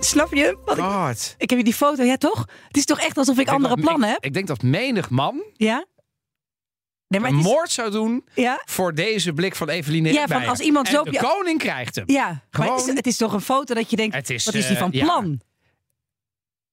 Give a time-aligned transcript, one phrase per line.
[0.00, 0.58] Snap je?
[0.64, 1.34] Wat ik, God.
[1.38, 2.48] ik heb je die foto, ja toch?
[2.68, 4.24] Het is toch echt alsof ik andere dat- plannen ik- heb?
[4.24, 5.84] Ik denk dat menig man Ja?
[7.08, 10.46] Nee, maar een is, moord zou doen ja, voor deze blik van Eveline Ja, van
[10.46, 12.04] als iemand en zo op de koning krijgt hem.
[12.06, 12.24] ja.
[12.26, 14.54] Maar het is, Gewoon- het is toch een foto dat je denkt, Het is, wat
[14.54, 15.04] is die eh, van ja.
[15.04, 15.40] plan?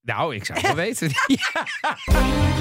[0.02, 1.10] Nou, ik zou het wel weten.
[1.28, 2.55] Ja.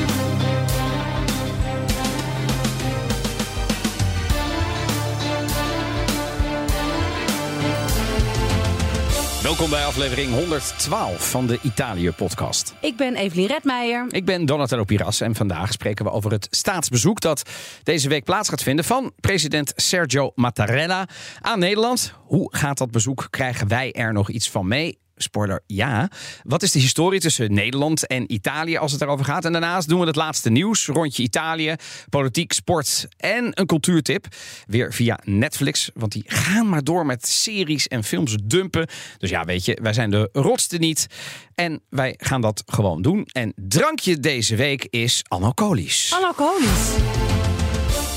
[9.44, 12.74] Welkom bij aflevering 112 van de Italië-podcast.
[12.80, 14.06] Ik ben Evelien Redmeijer.
[14.10, 17.50] Ik ben Donatello Piras en vandaag spreken we over het staatsbezoek dat
[17.82, 21.08] deze week plaats gaat vinden van president Sergio Mattarella
[21.40, 22.14] aan Nederland.
[22.24, 23.26] Hoe gaat dat bezoek?
[23.30, 24.98] Krijgen wij er nog iets van mee?
[25.16, 26.10] Spoiler, ja.
[26.42, 29.44] Wat is de historie tussen Nederland en Italië als het daarover gaat?
[29.44, 31.74] En daarnaast doen we het laatste nieuws, rondje Italië,
[32.08, 34.26] politiek, sport en een cultuurtip.
[34.66, 38.88] Weer via Netflix, want die gaan maar door met series en films dumpen.
[39.18, 41.06] Dus ja, weet je, wij zijn de rotste niet.
[41.54, 43.26] En wij gaan dat gewoon doen.
[43.32, 46.12] En drankje deze week is Alcoholisch.
[46.22, 47.53] Alcoholisch.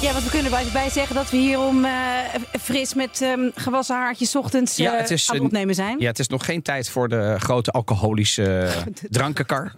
[0.01, 1.91] Ja, want we kunnen er even bij zeggen dat we hier om eh,
[2.61, 5.99] fris met ehm, gewassen haartjes 's ochtends Ja, het is aan het opnemen zijn.
[5.99, 8.69] Ja, het is nog geen tijd voor de grote alcoholische
[9.09, 9.73] drankenkar.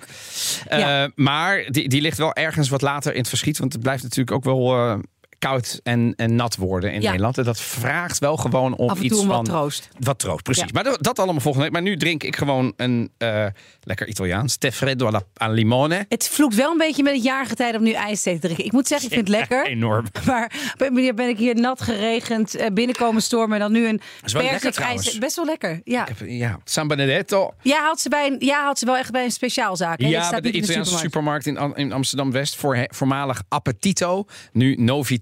[0.69, 1.03] Ja.
[1.03, 3.57] Eh, maar die, die ligt wel ergens wat later in het verschiet.
[3.57, 4.99] Want het blijft natuurlijk ook wel
[5.39, 7.07] koud en, en nat worden in Ja.
[7.07, 7.37] Nederland.
[7.37, 9.35] En dat vraagt wel gewoon om Af en iets toe van...
[9.35, 9.89] wat troost.
[9.99, 10.63] Wat troost, precies.
[10.63, 10.69] Ja.
[10.73, 11.73] Maar dat, dat allemaal volgende week.
[11.73, 13.45] Maar nu drink ik gewoon een eh,
[13.83, 14.57] lekker Italiaans.
[14.57, 16.05] Tè freddo alla, al limone.
[16.09, 18.65] Het vloekt wel een beetje met het jaargetijde om nu ijsthee te drinken.
[18.65, 19.65] Ik moet zeggen, ik vind het lekker.
[19.67, 20.05] Enorm.
[20.25, 23.87] Maar op een manier ben ik hier nat geregend eh, binnenkomen stormen en dan nu
[23.87, 25.17] een persik ijs.
[25.17, 25.81] Best wel lekker.
[25.83, 26.07] Ja.
[26.07, 27.53] Ik heb- Ja, San Benedetto.
[27.61, 30.01] Ja, haalt ze, bij een, ja, haalt ze wel echt bij een speciaalzaak.
[30.01, 31.43] Ja, staat bij de in Italiaanse supermarkt.
[31.43, 32.55] supermarkt in, in Amsterdam-West.
[32.55, 34.25] Voor, voormalig Appetito.
[34.51, 34.75] Nu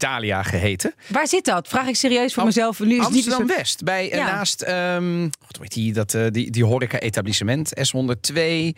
[0.08, 0.94] Novitalia geheten.
[1.08, 1.67] Waar zit dat?
[1.67, 2.80] Vraag ik serieus voor Am- mezelf.
[2.80, 3.83] Nu is soort- Amsterdam-West.
[3.83, 4.25] Bij, eh, Ja.
[4.25, 8.73] naast, ehm wat weet die, dat, eh, die, die horeca-etablissement, S102.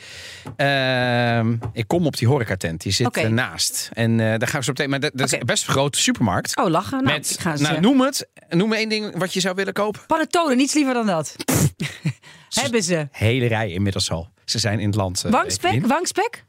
[0.56, 3.20] Ehm, ik kom op die horecatent, die zit Oké.
[3.20, 3.90] ernaast.
[3.94, 4.90] En eh, daar gaan we zo meteen.
[4.90, 6.58] Maar dat, dat is best een grote supermarkt.
[6.58, 7.04] Oh, lachen.
[7.04, 8.28] Nou, met, ik ga eens, nou, eh, noem het.
[8.50, 10.02] Noem me één ding wat je zou willen kopen.
[10.08, 11.36] Panettone, niets liever dan dat.
[12.62, 13.08] Hebben ze.
[13.12, 14.30] Hele rij inmiddels al.
[14.46, 15.24] Ze zijn in het land.
[15.26, 15.86] eh, Wangspek?
[15.86, 16.44] Wangspek?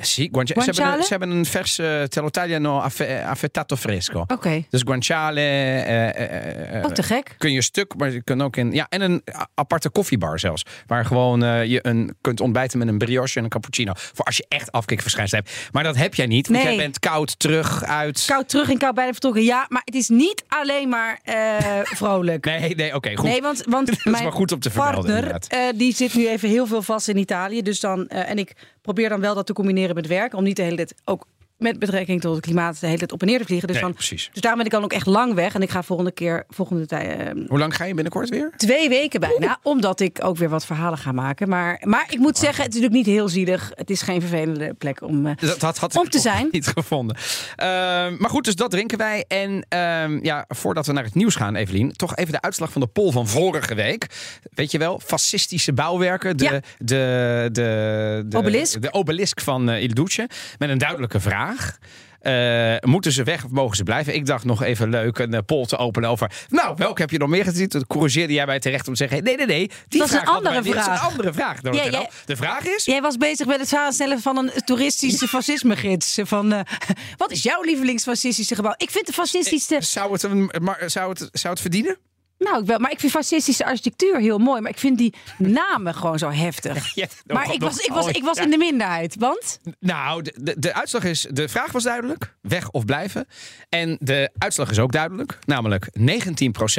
[0.00, 0.96] Sì, guancia- ze, hebben Guanciale?
[0.96, 4.24] een, ze hebben een verse Tello Tagliano affe- affettato fresco.
[4.26, 4.64] Oké.
[4.70, 5.40] Dus guanciale.
[5.40, 7.34] eh, eh, eh, Oh, te gek.
[7.38, 8.72] kun je stuk, maar je kunt ook in.
[8.72, 9.22] Ja, en een
[9.54, 10.62] aparte koffiebar zelfs.
[10.86, 13.92] Waar gewoon eh, je een, kunt ontbijten met een brioche en een cappuccino.
[13.96, 15.68] Voor als je echt afkikverschijnsel hebt.
[15.72, 16.48] Maar dat heb jij niet.
[16.48, 16.68] Want Nee.
[16.74, 18.24] jij bent koud terug uit.
[18.26, 19.42] Koud terug en koud bijna vertrokken.
[19.42, 21.34] Ja, maar het is niet alleen maar eh,
[22.00, 22.44] vrolijk.
[22.44, 23.28] Nee, nee, oké, goed.
[23.28, 26.14] Nee, want, want Dat is mijn wel goed om te vermelden, partner, eh, die zit
[26.14, 27.62] nu even heel veel vast in Italië.
[27.62, 30.34] Dus dan, eh, en ik probeer dan wel dat te combineren met werk.
[30.34, 31.26] Om niet de hele tijd ook
[31.60, 33.66] met betrekking tot het klimaat de hele tijd op en neer te vliegen.
[33.68, 34.28] Dus, Nee, dan, precies.
[34.32, 35.54] dus daarom ben ik dan ook echt lang weg.
[35.54, 38.52] En ik ga volgende keer, volgende tijd, eh, Hoe lang ga je binnenkort weer?
[38.56, 39.58] twee weken bijna.
[39.62, 41.48] Omdat ik ook weer wat verhalen ga maken.
[41.48, 43.70] Maar, maar ik moet zeggen, het is natuurlijk niet heel zielig.
[43.74, 45.26] Het is geen vervelende plek om...
[45.26, 46.48] eh, Dat, dat had Om ik te zijn.
[46.50, 47.16] niet gevonden.
[47.56, 49.24] Ehm, maar goed, dus dat drinken wij.
[49.28, 52.80] En ehm, ja, voordat we naar het nieuws gaan, Evelien, toch even de uitslag van
[52.80, 54.06] de poll van vorige week.
[54.54, 56.36] Weet je wel, fascistische bouwwerken.
[56.36, 56.50] De, Ja.
[56.78, 58.82] de, de, de, Obelisk.
[58.82, 60.28] De obelisk van eh, Il Duce.
[60.58, 61.49] Met een duidelijke vraag.
[62.20, 64.14] Eh, moeten ze weg of mogen ze blijven?
[64.14, 66.30] Ik dacht nog even leuk een eh, poll te openen over.
[66.48, 67.68] Nou, welke heb je nog meer gezien?
[67.68, 69.70] Toen corrigeerde jij mij terecht om te zeggen: nee, nee, nee.
[69.88, 70.64] Die Dat is een vraag andere niet.
[70.64, 71.00] Dat is vraag.
[71.02, 71.58] een andere vraag.
[71.62, 76.18] Jij- De vraag is: Jij was bezig met het samenstellen van een toeristische fascisme-gids.
[76.22, 76.60] Van, eh,
[77.16, 78.74] wat is jouw lievelingsfascistische gebouw?
[78.76, 79.76] Ik vind de fascistische...
[79.80, 80.50] zou het, een,
[80.86, 81.98] zou, het, zou het verdienen?
[82.44, 84.60] Nou, ik wel, maar ik vind fascistische architectuur heel mooi.
[84.60, 86.94] Maar ik vind die namen gewoon zo heftig.
[86.94, 88.42] Ja, Maar nog- ik was, ik was, ik was ja.
[88.44, 89.16] in de minderheid.
[89.18, 89.58] Want?
[89.80, 91.26] Nou, de, de, de uitslag is.
[91.30, 93.26] De vraag was duidelijk: weg of blijven.
[93.68, 95.38] En de uitslag is ook duidelijk.
[95.46, 96.02] Namelijk 19%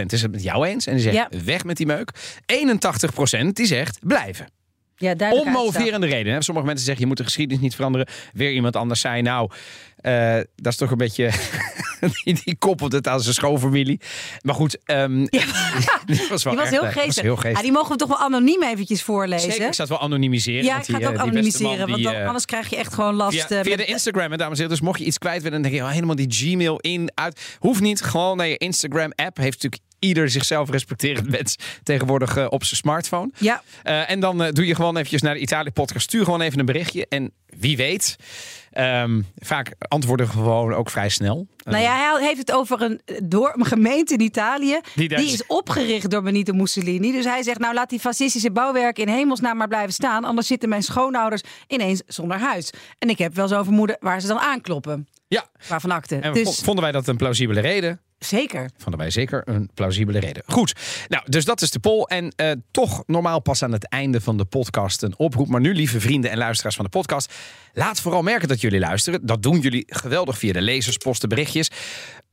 [0.08, 0.86] is het met jou eens.
[0.88, 1.30] En die zegt Ja.
[1.46, 2.12] weg met die meuk.
[2.46, 4.48] 81% die zegt blijven.
[4.96, 6.34] Ja, Onmoverende reden.
[6.34, 6.42] Hè?
[6.42, 8.08] Sommige mensen zeggen je moet de geschiedenis niet veranderen.
[8.34, 9.22] Weer iemand anders zei.
[9.22, 9.52] Nou,
[9.96, 11.32] eh, dat is toch een beetje.
[12.24, 14.00] die, die koppelt het aan zijn schoonfamilie.
[14.42, 15.26] Maar goed, ehm
[16.06, 17.24] die was wel Die was heel eh, geestig.
[17.24, 17.62] heel Ah, geestig.
[17.62, 19.52] die mogen we toch wel anoniem eventjes voorlezen?
[19.52, 20.64] Zeker, ik zou het wel anonimiseren.
[20.64, 21.88] ja, ik ga het ook eh, man, anonimiseren.
[21.90, 23.46] Want dan, eh, anders krijg je echt gewoon last.
[23.46, 24.70] Via, eh, via met- de Instagram, dames en heren.
[24.70, 27.56] Dus mocht je iets kwijt willen, dan denk je oh, helemaal die Gmail in, uit.
[27.60, 28.02] Hoeft niet.
[28.02, 29.38] Gewoon naar je Instagram-app.
[29.38, 33.32] Heeft natuurlijk ieder zichzelf respecterend mens tegenwoordig eh, op zijn smartphone.
[33.38, 36.06] Ja, Eh, en dan eh, doe je gewoon eventjes naar de Italië-podcast.
[36.06, 37.06] Stuur gewoon even een berichtje.
[37.10, 38.16] En wie weet,
[38.72, 41.48] ehm, vaak antwoorden gewoon ook vrij snel.
[41.64, 44.80] nou ja, hij heeft het over een, door, een gemeente in Italië.
[44.96, 47.12] Die is opgericht door Benito Mussolini.
[47.12, 50.24] Dus hij zegt, nou laat die fascistische bouwwerken in hemelsnaam maar blijven staan.
[50.24, 52.70] Anders zitten mijn schoonouders ineens zonder huis.
[53.00, 55.08] En ik heb wel zo'n vermoeden waar ze dan aankloppen.
[55.34, 55.46] Ja.
[55.68, 56.16] Waarvan akte.
[56.16, 56.60] En dus...
[56.60, 58.00] vonden wij dat een plausibele reden?
[58.20, 58.70] Zeker.
[58.78, 60.44] Vonden wij zeker een plausibele reden.
[60.46, 60.74] Goed,
[61.08, 62.04] nou, dus dat is de poll.
[62.04, 65.48] En uh, toch normaal pas aan het einde van de podcast een oproep.
[65.48, 67.34] Maar nu, lieve vrienden en luisteraars van de podcast,
[67.74, 69.26] laat vooral merken dat jullie luisteren.
[69.26, 71.70] Dat doen jullie geweldig via de lezersposten, berichtjes.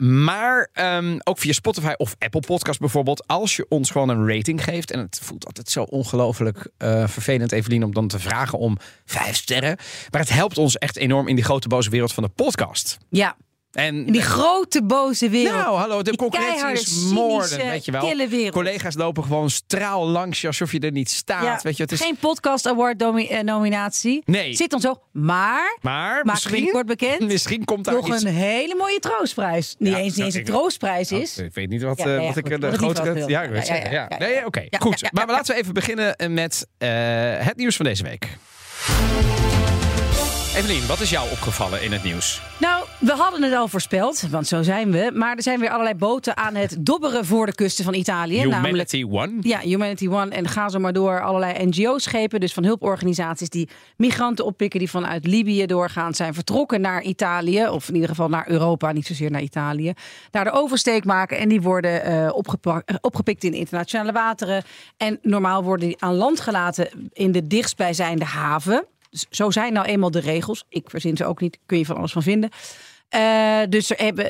[0.03, 3.27] Maar um, ook via Spotify of Apple Podcast bijvoorbeeld.
[3.27, 4.91] Als je ons gewoon een rating geeft.
[4.91, 9.37] En het voelt altijd zo ongelooflijk uh, vervelend, Evelien, om dan te vragen om vijf
[9.37, 9.77] sterren.
[10.11, 12.99] Maar het helpt ons echt enorm in die grote boze wereld van de podcast.
[13.09, 13.37] Ja,
[13.73, 15.55] en, in die grote boze wereld.
[15.55, 18.50] Nou, hallo, de concurrentie is moorden, weet je wel.
[18.50, 21.62] Collega's lopen gewoon straal langs je alsof je er niet staat.
[21.62, 22.00] weet je, het is...
[22.00, 24.23] Geen podcast award eh, nominatie.
[24.25, 24.55] Nee.
[24.55, 25.03] Zit ons zo.
[25.12, 27.20] Maar, maar misschien wordt bekend.
[27.38, 28.23] Misschien komt daar nog iets...
[28.23, 29.75] een hele mooie troostprijs.
[29.79, 31.38] Niet eens, niet eens een troostprijs is.
[31.38, 33.25] ik weet niet wat, uh, wat ik de grote.
[33.26, 34.67] Ja, ja, ja, ja, Nee, oké.
[34.79, 35.12] Goed.
[35.12, 36.88] Maar laten we even beginnen met uh,
[37.38, 38.29] het nieuws van deze week.
[40.59, 42.43] Evelien, wat is jou opgevallen in het nieuws?
[42.59, 45.11] Nou, we hadden het al voorspeld, want zo zijn we.
[45.15, 48.41] Maar er zijn weer allerlei boten aan het dobberen voor de kusten van Italië.
[48.41, 49.33] Humanity One?
[49.41, 50.31] Ja, Humanity One.
[50.31, 51.23] En ga zo maar door.
[51.23, 57.03] Allerlei NGO-schepen, dus van hulporganisaties die migranten oppikken die vanuit Libië doorgaan, zijn vertrokken naar
[57.03, 57.69] Italië.
[57.69, 59.93] Of in ieder geval naar Europa, niet zozeer naar Italië.
[60.31, 62.31] Daar de oversteek maken en die worden uh,
[63.01, 64.62] opgepikt in internationale wateren.
[64.97, 68.87] En normaal worden die aan land gelaten in de dichtstbijzijnde haven.
[69.11, 70.65] Dus zo zijn nou eenmaal de regels.
[70.69, 72.51] Ik verzin ze ook niet, kun je van alles van vinden.
[73.14, 74.26] Uh, dus hebben,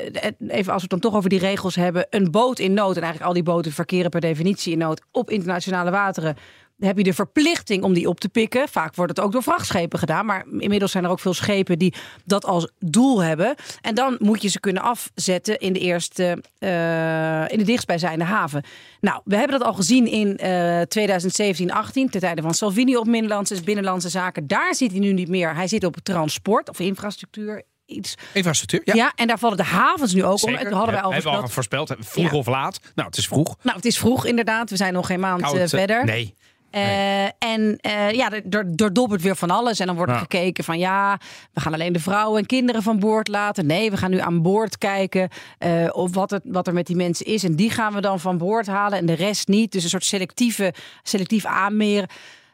[0.48, 3.02] even als we het dan toch over die regels hebben, een boot in nood, en
[3.02, 6.36] eigenlijk al die boten verkeren per definitie in nood op internationale wateren,
[6.78, 8.68] heb je de verplichting om die op te pikken.
[8.68, 10.26] Vaak wordt het ook door vrachtschepen gedaan.
[10.26, 11.94] Maar inmiddels zijn er ook veel schepen die
[12.24, 13.54] dat als doel hebben.
[13.80, 18.62] En dan moet je ze kunnen afzetten in de eerste, uh, in de dichtstbijzijnde haven.
[19.00, 23.04] Nou, we hebben dat al gezien in uh, 2017, 18, ten tijde van Salvini op
[23.04, 24.46] binnenlandse, binnenlandse zaken.
[24.46, 25.54] Daar zit hij nu niet meer.
[25.54, 27.62] Hij zit op transport of infrastructuur.
[27.88, 28.14] Iets.
[28.32, 28.94] Infrastructuur, ja.
[28.94, 29.12] ja.
[29.14, 30.66] En daar vallen de havens nu ook Zeker.
[30.66, 30.72] om.
[30.72, 31.94] Hadden wij al Hebben we al voorspeld.
[31.98, 32.80] Vroeg of laat?
[32.94, 33.56] Nou, het is vroeg.
[33.62, 34.70] Nou, het is vroeg inderdaad.
[34.70, 36.04] We zijn nog geen maand uh, verder.
[36.04, 36.34] Nee.
[36.72, 38.42] Uh, en uh, ja, er,
[38.76, 39.80] er dobbert weer van alles.
[39.80, 41.20] En dan wordt gekeken van ja,
[41.52, 43.66] we gaan alleen de vrouwen en kinderen van boord laten.
[43.66, 46.96] Nee, we gaan nu aan boord kijken uh, of wat, het, wat er met die
[46.96, 47.44] mensen is.
[47.44, 49.72] En die gaan we dan van boord halen en de rest niet.
[49.72, 52.08] Dus een soort selectieve, selectief aanmeren.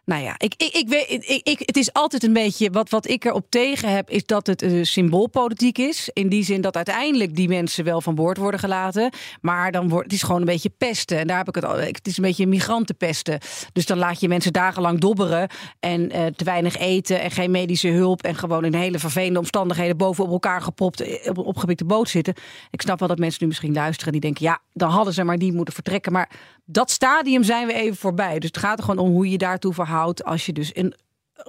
[0.04, 2.70] Nou ja, ik, ik, ik weet, ik, ik, het is altijd een beetje.
[2.70, 6.10] Wat, wat ik erop tegen heb, is dat het uh, symboolpolitiek is.
[6.12, 9.12] In die zin dat uiteindelijk die mensen wel van boord worden gelaten.
[9.40, 11.18] Maar dan wordt het is gewoon een beetje pesten.
[11.18, 11.76] En daar heb ik het al.
[11.76, 13.38] Het is een beetje migrantenpesten.
[13.72, 15.48] Dus dan laat je mensen dagenlang dobberen.
[15.80, 18.22] En uh, te weinig eten en geen medische hulp.
[18.22, 21.00] En gewoon in hele vervelende omstandigheden boven op elkaar gepopt.
[21.00, 22.34] Eh, op een opgepikte boot zitten.
[22.70, 24.12] Ik snap wel dat mensen nu misschien luisteren.
[24.12, 26.12] Die denken, ja, dan hadden ze maar die moeten vertrekken.
[26.12, 26.30] Maar
[26.64, 28.38] dat stadium zijn we even voorbij.
[28.38, 30.94] Dus het gaat er gewoon om hoe je daartoe verhoudt als je dus in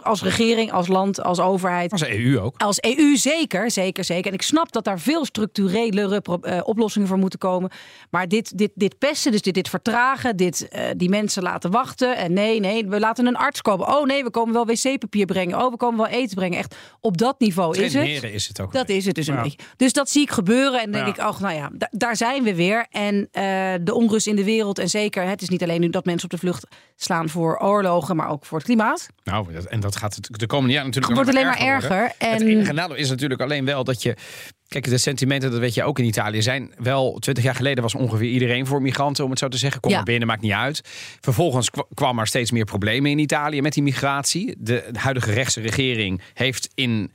[0.04, 1.92] als regering, als land, als overheid.
[1.92, 2.58] Als EU ook.
[2.58, 4.28] Als EU zeker, zeker, zeker.
[4.28, 7.72] En ik snap dat daar veel structurelere uh, oplossingen voor moeten komen.
[8.10, 12.18] Maar dit, dit, dit pesten, dus dit, dit vertragen, dit, uh, die mensen laten wachten.
[12.18, 13.88] En nee, nee, we laten een arts komen.
[13.88, 15.62] Oh nee, we komen wel wc-papier brengen.
[15.62, 16.58] Oh, we komen wel eten brengen.
[16.58, 18.24] Echt op dat niveau is het.
[18.24, 18.74] is het ook.
[18.74, 19.58] Dat is het dus een beetje.
[19.78, 20.82] Dus dat zie ik gebeuren.
[20.82, 22.86] En denk ik, oh, nou ja, daar zijn we weer.
[22.90, 24.80] En uh, de onrust in de wereld.
[24.80, 28.16] En zeker, het is niet alleen nu dat mensen op de vlucht slaan voor oorlogen,
[28.16, 29.08] maar ook voor het klimaat.
[29.24, 31.92] Nou, en dat gaat de komende jaren natuurlijk het wordt alleen maar erger.
[31.92, 32.16] erger.
[32.18, 32.32] En...
[32.32, 34.16] Het enige nadeel is natuurlijk alleen wel dat je
[34.68, 37.18] Kijk, de sentimenten, dat weet je ook in Italië, zijn wel...
[37.20, 39.82] Twintig jaar geleden was ongeveer iedereen voor migranten, om het zo te zeggen.
[39.82, 40.82] Kom maar binnen, maakt niet uit.
[41.20, 44.56] Vervolgens kwam er steeds meer problemen in Italië met die migratie.
[44.58, 47.12] De, de huidige rechtse regering heeft in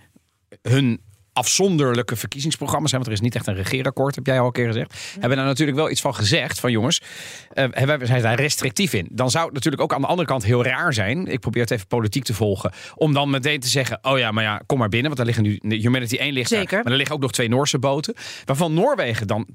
[0.62, 1.00] hun
[1.41, 4.67] afzonderlijke verkiezingsprogramma's zijn, want er is niet echt een regeerakkoord, heb jij al een keer
[4.67, 4.95] gezegd.
[5.21, 7.03] Hebben daar natuurlijk wel iets van gezegd van jongens,
[7.55, 9.09] uh, wij zijn daar restrictief in.
[9.11, 11.27] Dan zou het natuurlijk ook aan de andere kant heel raar zijn.
[11.27, 14.45] Ik probeer het even politiek te volgen, om dan meteen te zeggen: oh ja, maar
[14.45, 16.71] ja, kom maar binnen, want daar liggen nu Humanity 1 ligt Zeker.
[16.71, 19.47] Daar, maar er liggen ook nog twee Noorse boten, waarvan Noorwegen dan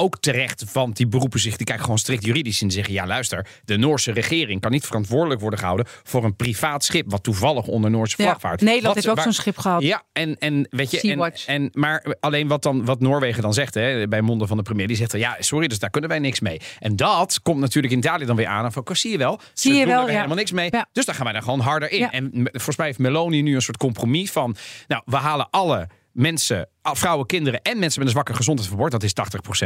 [0.00, 3.46] ook terecht, want die beroepen zich, die kijken gewoon strikt juridisch en zeggen: ja, luister,
[3.64, 7.90] de Noorse regering kan niet verantwoordelijk worden gehouden voor een privaat schip wat toevallig onder
[7.90, 8.60] Noorse vlag ja, vaart.
[8.60, 9.82] Nederland heeft ook zo'n schip gehad.
[9.82, 13.74] Ja, en, en weet je, en, en, maar alleen wat dan wat Noorwegen dan zegt,
[13.74, 16.40] hè, bij monden van de premier, die zegt: ja, sorry, dus daar kunnen wij niks
[16.40, 16.60] mee.
[16.78, 18.72] En dat komt natuurlijk in Italië dan weer aan.
[18.72, 20.14] Van, zie je wel, zie je wel, ja.
[20.14, 20.68] helemaal niks mee.
[20.70, 20.86] Ja.
[20.92, 22.10] Dus dan gaan wij daar gewoon harder in.
[22.10, 25.88] En volgens mij heeft Meloni nu een soort compromis van, nou, we halen alle
[26.20, 28.92] mensen, vrouwen, kinderen en mensen met een zwakke gezondheid verboord.
[28.92, 29.12] Dat is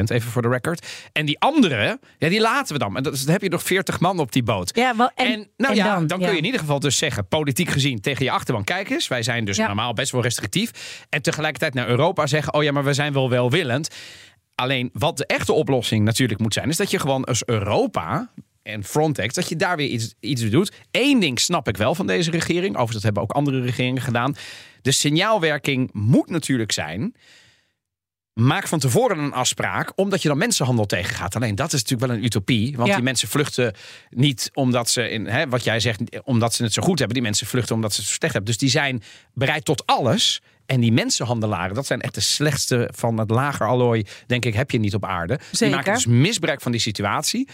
[0.00, 0.87] 80%, even voor de record.
[1.12, 2.96] En die anderen, ja, die laten we dan.
[2.96, 4.76] En dan heb je nog 40 man op die boot.
[4.76, 8.00] Ja, wel, en, nou ja, dan, kun je in ieder geval dus zeggen, politiek gezien,
[8.00, 10.70] tegen je achterban, kijk eens, wij zijn dus normaal best wel restrictief.
[11.08, 13.88] En tegelijkertijd naar Europa zeggen, oh ja, maar we zijn wel welwillend.
[14.54, 18.30] Alleen wat de echte oplossing natuurlijk moet zijn, is dat je gewoon als Europa
[18.62, 20.73] en Frontex, dat je daar weer iets, iets doet.
[20.90, 22.68] Eén ding snap ik wel van deze regering.
[22.68, 24.34] Overigens, dat hebben ook andere regeringen gedaan.
[24.84, 27.14] De signaalwerking moet natuurlijk zijn.
[28.32, 31.36] Maak van tevoren een afspraak, omdat je dan mensenhandel tegengaat.
[31.36, 32.76] Alleen dat is natuurlijk wel een utopie.
[32.76, 32.94] Want Ja.
[32.94, 33.74] die mensen vluchten
[34.10, 37.14] niet omdat ze, in, hè, wat jij zegt, omdat ze het zo goed hebben.
[37.16, 38.50] Die mensen vluchten omdat ze het zo slecht hebben.
[38.50, 39.02] Dus die zijn
[39.34, 40.42] bereid tot alles.
[40.66, 44.70] En die mensenhandelaren, dat zijn echt de slechtste van het lager allooi, denk ik, heb
[44.70, 45.36] je niet op aarde.
[45.36, 45.74] Die Zeker.
[45.76, 47.48] maken dus misbruik van die situatie.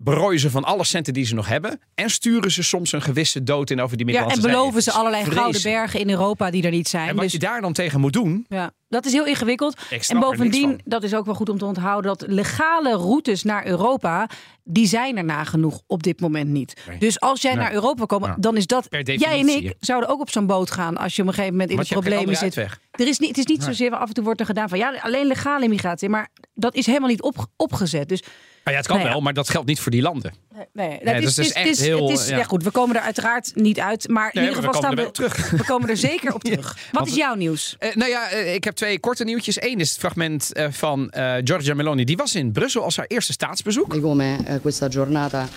[0.00, 1.80] Berooien ze van alle centen die ze nog hebben.
[1.94, 4.42] En sturen ze soms een gewisse dood in over die Ja, migranten.
[4.42, 7.08] en beloven Het ze allerlei gouden bergen in Europa die er niet zijn.
[7.08, 9.76] En wat Dus je daar dan tegen moet doen, ja, dat is heel ingewikkeld.
[10.08, 14.28] En bovendien, dat is ook wel goed om te onthouden, dat legale routes naar Europa,
[14.64, 16.82] die zijn er nagenoeg op dit moment niet.
[16.88, 16.98] Nee.
[16.98, 17.62] Dus als jij Nee.
[17.62, 18.36] naar Europa komt, Ja.
[18.38, 18.86] dan is dat.
[18.90, 21.70] Jij en ik zouden ook op zo'n boot gaan als je op een gegeven moment
[21.70, 22.44] in Want problemen andere zit.
[22.58, 22.80] uitweg.
[22.90, 24.94] Er is niet, het is niet zozeer, af en toe wordt er gedaan van ja,
[25.00, 26.08] alleen legale immigratie.
[26.08, 28.08] Maar dat is helemaal niet op, opgezet.
[28.08, 28.22] Dus
[28.70, 29.14] ja, het kan Nou ja.
[29.14, 30.32] wel, maar dat geldt niet voor die landen.
[30.72, 32.36] nee, dat dus is, het is het is, echt is, heel, is- ja.
[32.36, 32.44] ja.
[32.44, 34.08] goed, we komen er uiteraard niet uit.
[34.08, 35.50] Maar in Nee, ieder geval we staan komen er we, terug.
[35.60, 36.66] we komen er zeker op terug.
[36.66, 37.76] Wat want- is jouw nieuws?
[37.78, 39.62] Eh, nou ja, eh, ik heb twee korte nieuwtjes.
[39.62, 42.04] Eén is het fragment eh, van eh, Giorgia Meloni.
[42.04, 43.92] Die was in Brussel als haar eerste staatsbezoek.
[43.92, 45.48] di come questa giornata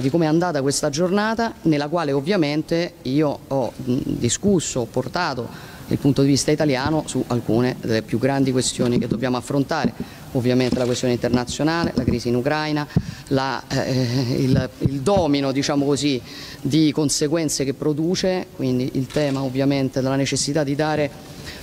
[0.00, 3.72] di come è andata questa giornata nella quale ovviamente io ho
[4.04, 5.48] discusso, ho portato
[5.88, 9.92] il punto di vista italiano su alcune delle più grandi questioni che dobbiamo affrontare.
[10.32, 12.86] Ovviamente la questione internazionale, la crisi in Ucraina,
[13.28, 16.20] la, eh, il, il domino diciamo così,
[16.60, 21.10] di conseguenze che produce, quindi il tema ovviamente della necessità di dare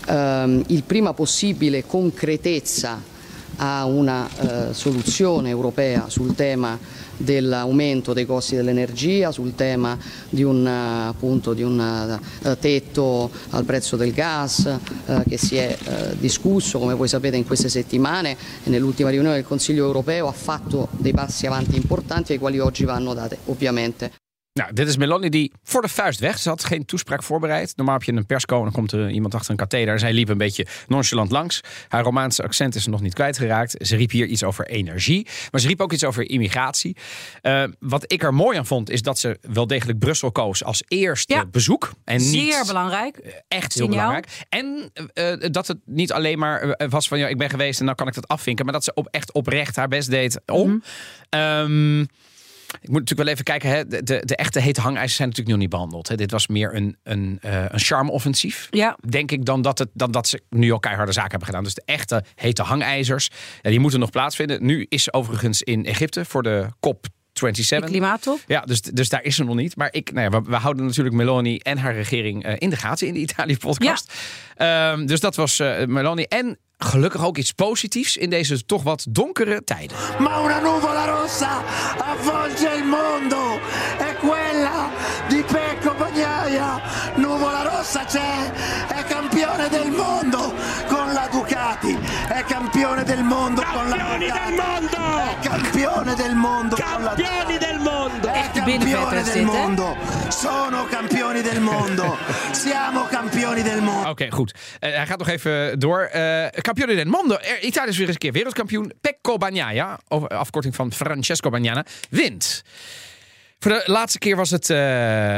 [0.07, 3.17] ehm, il prima possibile concretezza
[3.59, 4.27] a una
[4.69, 6.77] eh, soluzione europea sul tema
[7.17, 9.97] dell'aumento dei costi dell'energia, sul tema
[10.29, 14.65] di un, appunto, di un eh, tetto al prezzo del gas
[15.05, 18.37] eh, che si è eh, discusso, come voi sapete, in queste settimane.
[18.63, 22.85] E nell'ultima riunione del Consiglio europeo ha fatto dei passi avanti importanti ai quali oggi
[22.85, 24.11] vanno date ovviamente
[24.53, 26.37] Nou, dit is Meloni die voor de vuist weg.
[26.39, 27.73] Ze had geen toespraak voorbereid.
[27.75, 29.93] Normaal heb je een persco en dan komt er iemand achter een katheder.
[29.93, 31.61] En zij liep een beetje nonchalant langs.
[31.87, 33.75] Haar Romaanse accent is nog niet kwijtgeraakt.
[33.87, 35.27] Ze riep hier iets over energie.
[35.51, 36.97] Maar ze riep ook iets over immigratie.
[37.41, 40.83] Eh, wat ik er mooi aan vond, is dat ze wel degelijk Brussel koos als
[40.87, 41.45] eerste Ja.
[41.45, 41.91] bezoek.
[42.03, 43.17] En niet Zeer belangrijk.
[43.47, 43.89] echt heel Signaal.
[44.07, 44.27] belangrijk.
[44.49, 47.85] En eh, dat het niet alleen maar eh, was van ja, ik ben geweest en
[47.85, 48.65] dan kan ik dat afvinken.
[48.65, 50.69] Maar dat ze op, echt oprecht haar best deed om.
[50.69, 50.79] Mhm.
[51.29, 52.05] Ehm,
[52.81, 53.69] ik moet natuurlijk wel even kijken.
[53.69, 53.87] Hè.
[53.87, 56.07] De, de, de echte hete hangijzers zijn natuurlijk nog niet behandeld.
[56.07, 56.15] Hè.
[56.15, 58.67] Dit was meer een, een, eh, een charme-offensief.
[58.69, 58.97] Ja.
[59.09, 61.63] Denk ik dan dat, het, dan dat ze nu al keiharde zaken hebben gedaan.
[61.63, 63.29] Dus de echte hete hangijzers.
[63.61, 64.65] Ja, die moeten nog plaatsvinden.
[64.65, 67.07] Nu is ze overigens in Egypte voor de COP.
[67.31, 67.89] De 27.
[67.89, 68.39] klimaattop.
[68.47, 69.75] Ja, dus, dus daar is ze nog niet.
[69.75, 72.75] Maar ik, nou ja, we, we houden natuurlijk Meloni en haar regering eh, in de
[72.75, 74.13] gaten in de Italië-podcast.
[74.55, 76.23] Ehm, dus dat was eh, Meloni.
[76.23, 79.97] En gelukkig ook iets positiefs in deze toch wat donkere tijden.
[80.19, 81.63] ma una nuvola rossa
[81.97, 83.59] avvolge il mondo,
[83.97, 84.89] è quella
[85.27, 86.81] di Pecco Bagnaia,
[87.15, 88.51] nuvola rossa c'è,
[88.87, 90.53] è campione del mondo
[91.69, 91.97] Ducati,
[92.29, 95.17] è campione del mondo con la Campioni Ducati, del mondo!
[95.19, 98.27] è campione del mondo con la Campioni del mondo!
[98.27, 99.97] è campione del mondo,
[100.29, 102.17] sono campioni del mondo,
[102.51, 104.09] siamo campioni del mondo.
[104.09, 104.53] Oké, goed.
[104.79, 106.01] Eh, hij gaat nog even door.
[106.01, 107.37] Eh Campione del Mondo.
[107.37, 108.93] Er- Italië is weer eens een keer wereldkampioen.
[109.01, 112.63] Pecco Bagnaia, of- afkorting van Francesco Bagnaia, wint.
[113.61, 114.77] Voor de laatste keer was het eh,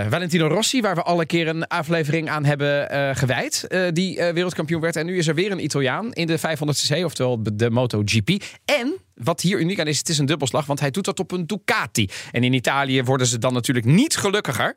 [0.10, 3.68] Valentino Rossi, waar we alle keer een aflevering aan hebben eh, gewijd.
[3.68, 4.96] eh, die wereldkampioen werd.
[4.96, 8.30] En nu is er weer een Italiaan in de 500cc, oftewel de MotoGP.
[8.66, 11.32] En wat hier uniek aan is, het is een dubbelslag, want hij doet dat op
[11.32, 12.10] een Ducati.
[12.32, 14.76] En in Italië worden ze dan natuurlijk niet gelukkiger.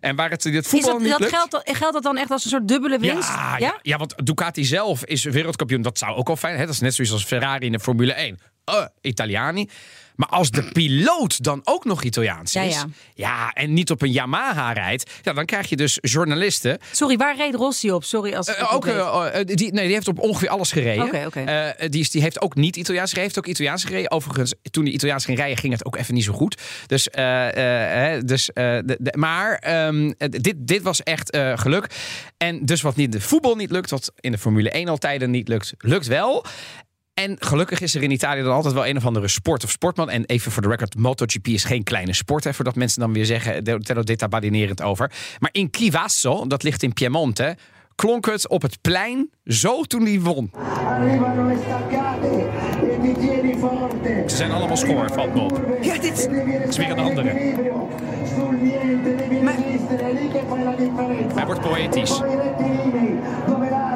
[0.00, 1.32] En waar het het Is voetbal dat, niet dat lukt...
[1.34, 3.28] geldt, dat- geldt dat dan echt als een soort dubbele winst?
[3.28, 3.78] Ja, ja?
[3.82, 5.82] ja, want Ducati zelf is wereldkampioen.
[5.82, 6.56] Dat zou ook wel fijn.
[6.58, 6.64] Hè?
[6.66, 8.38] Dat is net zoiets als Ferrari in de Formule 1.
[8.66, 9.68] Eh, Italiani.
[10.16, 12.74] Maar als de piloot dan ook nog Italiaans is.
[12.74, 12.86] ja.
[13.14, 15.10] ja, en niet op een Yamaha rijdt.
[15.22, 16.78] Ja, dan krijg je dus journalisten.
[16.92, 18.04] Sorry, waar reed Rossi op?
[18.04, 21.04] Sorry als ik het ook, eh, die, nee, die heeft op ongeveer alles gereden.
[21.04, 21.40] Oké, oké.
[21.40, 23.32] Eh, die, is, die heeft ook niet Italiaans gereden.
[23.32, 24.10] Heeft ook Italiaans gereden.
[24.10, 26.60] Overigens, toen hij Italiaans ging rijden, ging het ook even niet zo goed.
[26.86, 31.86] Dus, hè, dus, de, de- maar ehm, eh, dit, dit was echt geluk.
[32.36, 35.30] En dus wat niet de voetbal niet lukt, wat in de Formule 1 al tijden
[35.30, 36.44] niet lukt, lukt wel.
[37.16, 40.10] En gelukkig is er in Italië dan altijd wel een of andere sport of sportman.
[40.10, 42.44] En even voor de record, MotoGP is geen kleine sport.
[42.44, 45.12] Hè, voordat mensen dan weer zeggen, de- te dit daar badinerend over.
[45.38, 47.56] Maar in Chivasso, dat ligt in Piemonte,
[47.94, 50.50] klonk het op het plein zo toen hij won.
[54.04, 54.28] E.
[54.28, 55.78] Ze zijn allemaal schoor, valt op.
[55.82, 56.28] Ja, dit
[56.68, 57.54] is weer een andere.
[61.34, 62.22] Hij wordt poëtisch.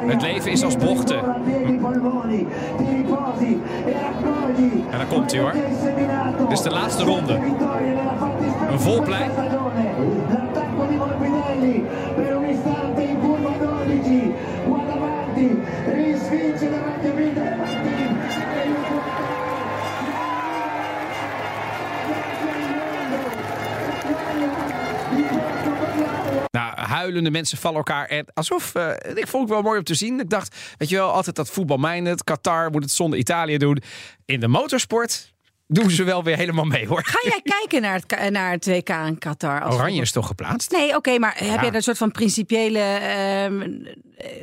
[0.05, 1.19] Het leven is als bochten.
[4.91, 5.53] En dan komt hij hoor.
[6.37, 7.39] Dit is de laatste ronde.
[8.71, 9.31] Een vol plein.
[27.01, 28.05] Huilende mensen vallen elkaar.
[28.07, 30.19] En alsof, eh, ik vond het wel mooi om te zien.
[30.19, 32.23] Ik dacht, weet je wel, altijd dat voetbalminded.
[32.23, 33.81] Qatar moet het zonder Italië doen.
[34.25, 35.33] In de motorsport
[35.67, 37.03] doen ze wel weer helemaal mee hoor.
[37.05, 39.61] Ga jij kijken naar het, K- naar het WK in Qatar?
[39.61, 40.71] als Oranje is toch geplaatst?
[40.71, 42.79] Nee, oké, maar heb jij een soort van principiële.
[42.79, 43.69] ehm,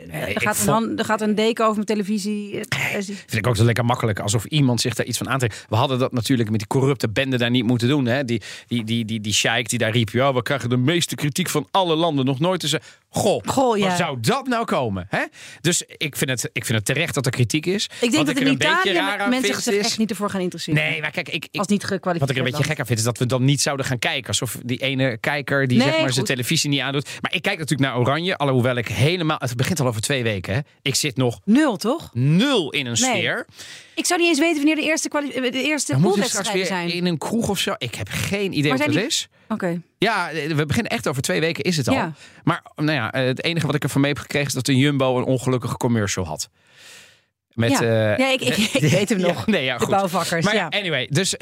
[0.07, 2.61] Nee, er, ik gaat een hand, er gaat een deken over mijn televisie.
[2.61, 4.21] eh, eh, Vind ik ook zo lekker makkelijk.
[4.21, 5.65] Alsof iemand zich daar iets van aantrekt.
[5.69, 8.07] We hadden dat natuurlijk met die corrupte bende daar niet moeten doen.
[8.07, 8.25] Hè?
[8.25, 10.11] Die, die, die, die, die sheik die daar riep.
[10.11, 12.25] Ja, we krijgen de meeste kritiek van alle landen.
[12.25, 12.77] Nog nooit eens.
[13.11, 13.87] Goh, Goh, ja.
[13.87, 15.07] waar zou dat nou komen?
[15.11, 15.25] Hè?
[15.61, 17.85] Dus ik vind, het, ik vind het terecht dat er kritiek is.
[18.01, 20.41] Ik denk dat er in een beetje Italië mensen zich is- echt niet ervoor gaan
[20.41, 20.83] interesseren.
[20.83, 22.21] Nee, maar kijk, ik, ik, Als niet gekwalificeerd.
[22.21, 24.29] wat ik een beetje gek aan vind, is dat we dan niet zouden gaan kijken.
[24.29, 27.09] Alsof die ene kijker die Nee, zeg maar zijn televisie niet aandoet.
[27.21, 28.37] Maar ik kijk natuurlijk naar Oranje.
[28.37, 29.37] Alhoewel ik helemaal.
[29.41, 30.55] Het begint al over twee weken.
[30.55, 30.61] Hè?
[30.83, 32.11] Ik zit nog Nul, toch?
[32.15, 33.11] nul in een Nee.
[33.17, 33.47] sfeer.
[33.95, 36.91] Ik zou niet eens weten wanneer de eerste, eh, de eerste Dan poolwedstrijden zijn.
[36.93, 37.75] in een kroeg of zo.
[37.79, 39.29] Ik heb geen idee wat het die- is.
[39.49, 39.81] Oké.
[39.99, 41.95] Ja, we beginnen echt over twee weken is het al.
[41.95, 42.13] Ja.
[42.45, 45.19] Maar nou ja, het enige wat ik ervan mee heb gekregen is dat de Jumbo
[45.19, 46.49] een ongelukkige commercial had.
[47.59, 47.81] Met, Ja.
[47.81, 49.47] eh, Ja, ik- ik- ik weet hem Ja, nog.
[49.47, 49.95] nee, ja, De goed.
[49.95, 50.67] bouwvakkers, Maar ja.
[50.69, 51.35] anyway, dus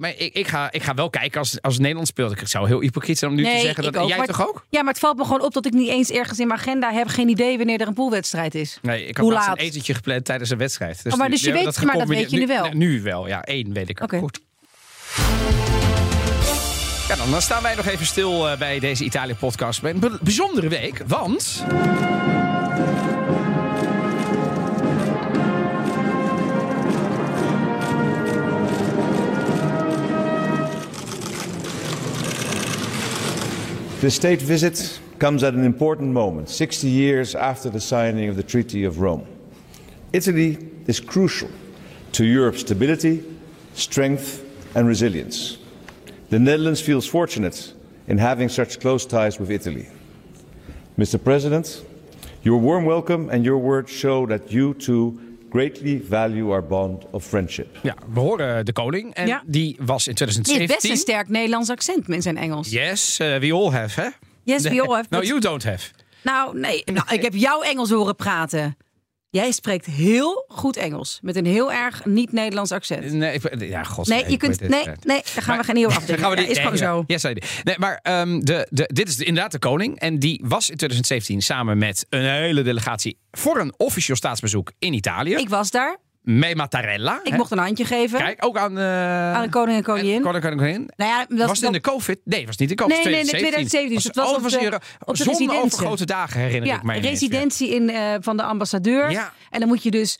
[0.00, 2.40] maar ik, ik, ga, ik ga wel kijken als, als Nederland speelt.
[2.40, 4.08] Ik zou heel hypocriet zijn om nu te zeggen dat ook.
[4.08, 4.64] jij Maar- toch ook?
[4.70, 6.92] Ja, maar het valt me gewoon op dat ik niet eens ergens in mijn agenda
[6.92, 7.06] heb.
[7.08, 8.78] Geen idee wanneer er een poolwedstrijd is.
[8.82, 9.48] Nee, ik had Hoe laat?
[9.58, 11.00] een etentje gepland tijdens een wedstrijd.
[11.04, 12.68] Oh, maar nu- dus je ja, weet- maar dat weet je nu wel?
[12.72, 13.42] Nu wel, ja.
[13.42, 14.04] één weet ik al.
[14.04, 14.18] Oké.
[14.18, 14.40] Goed.
[17.08, 19.82] Ja, dan, dan staan wij nog even stil eh, bij deze Italië-podcast.
[19.82, 21.64] Een bijzondere week, want...
[34.02, 38.42] This state visit comes at an important moment, 60 years after the signing of the
[38.42, 39.24] Treaty of Rome.
[40.12, 41.48] Italy is crucial
[42.10, 43.22] to Europe's stability,
[43.74, 44.44] strength,
[44.74, 45.56] and resilience.
[46.30, 47.74] The Netherlands feels fortunate
[48.08, 49.86] in having such close ties with Italy.
[50.98, 51.22] Mr.
[51.22, 51.84] President,
[52.42, 57.24] your warm welcome and your words show that you too greatly value our bond of
[57.24, 57.76] friendship.
[57.82, 59.14] Ja, we horen de koning.
[59.14, 59.42] En Ja.
[59.46, 60.66] die was in Die heeft 2017...
[60.66, 62.70] best een sterk Nederlands accent in zijn Engels.
[62.70, 64.08] Yes, eh, we all have, hè?
[64.42, 65.06] Yes, we all have.
[65.10, 65.90] No, you don't have.
[66.22, 66.82] Nou, nee.
[66.84, 68.76] Nou, ik heb jou Engels horen praten.
[69.32, 71.18] Jij spreekt heel goed Engels.
[71.22, 73.12] Met een heel erg niet-Nederlands accent.
[73.12, 74.06] Nee, ik, ja, god.
[74.06, 74.60] Nee, je kunt.
[74.60, 76.20] Nee, nee, daar gaan we geen heel afdeling.
[76.20, 77.04] gaan we Ja, die- is gewoon nee, zo.
[77.06, 77.42] Ja, sorry.
[77.64, 79.98] Nee, maar ehm, de, de, dit is inderdaad de koning.
[79.98, 84.92] En die was in 2017 samen met een hele delegatie voor een officieel staatsbezoek in
[84.92, 85.34] Italië.
[85.34, 85.96] Ik was daar.
[86.22, 87.20] Met Mattarella.
[87.22, 87.36] Ik hè.
[87.36, 90.22] mocht een handje geven Kijk, ook aan, eh aan de koning en koningin.
[90.22, 90.90] Koning en koningin.
[90.96, 92.20] Nou ja, dat, Was het in de COVID?
[92.24, 92.94] Nee, was niet de COVID.
[92.96, 93.94] Nee, nee, nee, 2017.
[93.94, 95.62] Dus het was op was de- hier, op de residentie.
[95.62, 96.98] over grote dagen herinner ja, ik mij.
[97.00, 99.10] residentie in, eh, van de ambassadeur.
[99.10, 99.32] Ja.
[99.50, 100.18] En dan moet je dus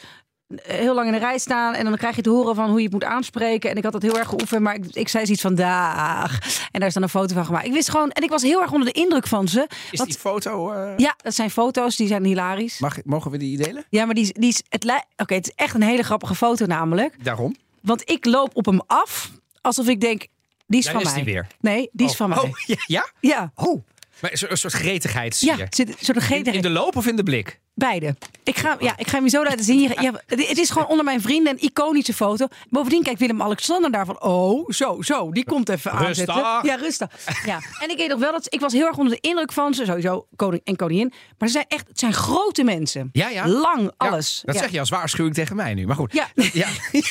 [0.62, 1.74] heel lang in de rij staan.
[1.74, 3.70] En dan krijg je te horen van hoe je het moet aanspreken.
[3.70, 4.60] En ik had dat heel erg geoefend.
[4.62, 6.38] Maar ik, ik zei zoiets van dag.
[6.72, 7.66] En daar is dan een foto van gemaakt.
[7.66, 8.10] Ik wist gewoon.
[8.10, 9.66] En ik was heel erg onder de indruk van ze.
[9.90, 10.70] Is Want- die foto...
[10.72, 11.96] eh, Ja, dat zijn foto's.
[11.96, 12.78] Die zijn hilarisch.
[12.78, 13.84] mag, mogen we die delen?
[13.88, 14.62] Ja, maar die, die is.
[14.68, 17.24] Het, Oké, het is echt een hele grappige foto namelijk.
[17.24, 17.56] Daarom.
[17.80, 19.30] Want ik loop op hem af.
[19.60, 20.26] Alsof ik denk.
[20.66, 21.22] Die is Daar van is mij.
[21.24, 21.46] die weer.
[21.60, 22.38] Nee, die is Oh, van mij.
[22.38, 22.76] Oh, ja?
[22.86, 23.06] ja?
[23.20, 23.52] Ja.
[23.54, 23.82] Oh.
[24.20, 25.66] Maar een soort- gretigheid zie Ja, je.
[25.70, 26.54] zit soort In, gretigheid.
[26.56, 27.60] in de loop of in de blik?
[27.74, 28.16] Beide.
[28.44, 29.80] Ik ga, ja, ik ga hem zo laten zien.
[30.00, 32.46] Ja, het is gewoon onder mijn vrienden een iconische foto.
[32.70, 34.22] Bovendien kijkt Willem-Alexander daarvan.
[34.22, 35.32] Oh, zo, zo.
[35.32, 36.28] Die komt even Rustig.
[36.28, 36.70] aanzetten.
[36.70, 37.08] Ja, rustig.
[37.44, 37.60] Ja.
[37.80, 39.84] En ik weet nog wel dat ik was heel erg onder de indruk van ze.
[39.84, 41.12] Sowieso koning en koningin.
[41.38, 43.08] Maar ze zijn echt, het zijn grote mensen.
[43.12, 43.48] Ja, ja.
[43.48, 44.42] Lang, Ja, alles.
[44.44, 44.60] dat Ja.
[44.60, 45.86] zeg je als waarschuwing tegen mij nu.
[45.86, 46.12] Maar goed.
[46.12, 46.28] Ja.
[46.52, 46.68] ja.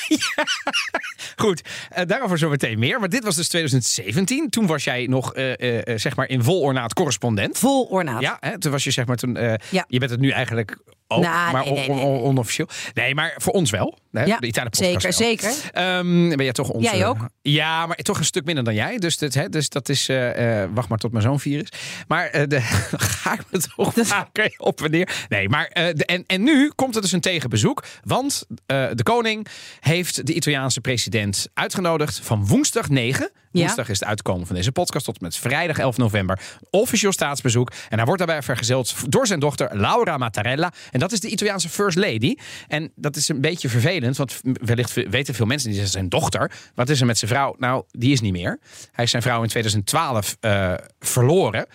[1.36, 3.00] Goed, eh, daarover zo meteen meer.
[3.00, 4.50] Maar dit was dus 2017.
[4.50, 7.58] Toen was jij nog eh, eh, zeg maar in vol ornaat correspondent.
[7.58, 8.22] Vol ornaat.
[8.22, 9.36] Ja, hè, toen was je zeg maar toen.
[9.38, 9.86] eh, Ja.
[9.88, 10.78] Je bent het nu eigenlijk
[11.12, 12.22] ook, Nou, maar nee, nee, on- nee, on- nee.
[12.22, 12.68] onofficieel.
[12.94, 14.00] Nee, maar voor ons wel.
[14.12, 14.24] Hè?
[14.24, 15.72] Ja, de Italië podcast zeker, zeker.
[15.72, 16.72] Ehm, ben jij toch.
[16.82, 17.18] Jij ook?
[17.42, 18.98] Ja, maar toch een stuk minder dan jij.
[18.98, 20.10] Dus, dit, hè, dus dat is...
[20.10, 21.70] eh, eh, wacht maar tot mijn zoon vier is.
[22.08, 22.62] Maar eh, de,
[23.22, 25.26] ga ik me toch vaker op en neer.
[25.30, 25.70] Nee, maar...
[25.74, 27.84] de, en, en nu komt er dus een tegenbezoek.
[28.04, 29.48] Want de koning
[29.80, 33.32] heeft de Italiaanse president uitgenodigd van woensdag 9...
[33.54, 33.60] Ja.
[33.62, 36.40] Woensdag is het uitkomen van deze podcast tot en met vrijdag 11 november.
[36.70, 37.72] Officieel staatsbezoek.
[37.90, 40.72] En hij wordt daarbij vergezeld door zijn dochter Laura Mattarella.
[40.92, 42.36] En dat is de Italiaanse First Lady.
[42.68, 46.52] En dat is een beetje vervelend, want wellicht weten veel mensen die zeggen zijn dochter.
[46.76, 47.56] Wat is er met zijn vrouw?
[47.58, 48.60] Nou, die is niet meer.
[48.92, 51.66] Hij is zijn vrouw in 2012 eh, verloren.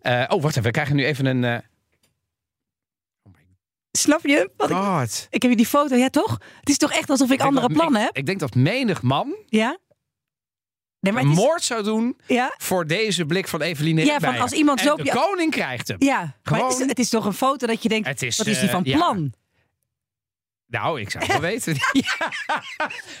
[0.00, 0.62] Eh, oh, wacht even.
[0.62, 1.44] We krijgen nu even een.
[1.44, 1.58] eh,
[3.90, 4.50] Snap je?
[4.56, 5.26] Wat ik, God.
[5.30, 6.40] ik heb je die foto, ja toch?
[6.60, 8.16] Het is toch echt alsof ik Ik andere plannen ik, heb?
[8.16, 9.78] Ik denk dat menig man Ja?
[11.06, 12.54] Nee, maar een is, moord zou doen ja?
[12.56, 15.96] voor deze blik van Evelien Ja, van als iemand zo En de koning krijgt hem.
[15.98, 18.36] Ja, maar het is, Gewoon- het is toch een foto dat je denkt, Het is,
[18.36, 18.98] wat is die eh, van ja.
[20.68, 21.74] Nou, ik zou het wel weten.
[21.92, 22.30] ja.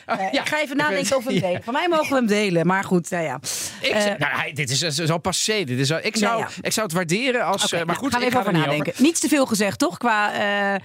[0.06, 1.46] Eh, Ja, ik ga even nadenken over hem ja.
[1.46, 1.62] delen.
[1.62, 3.40] Van mij mogen we hem delen, maar goed, nou ja.
[3.80, 5.64] Ik, Eh, nou, hij- dit is zo zo passé.
[5.64, 6.48] Dit is, ik, zou, ja.
[6.60, 7.64] ik zou het waarderen als...
[7.64, 9.02] Oké, eh, maar nou, goed, gaan we ik even ga over er niet nadenken.
[9.04, 9.96] Niets te veel gezegd, toch?
[9.98, 10.32] Qua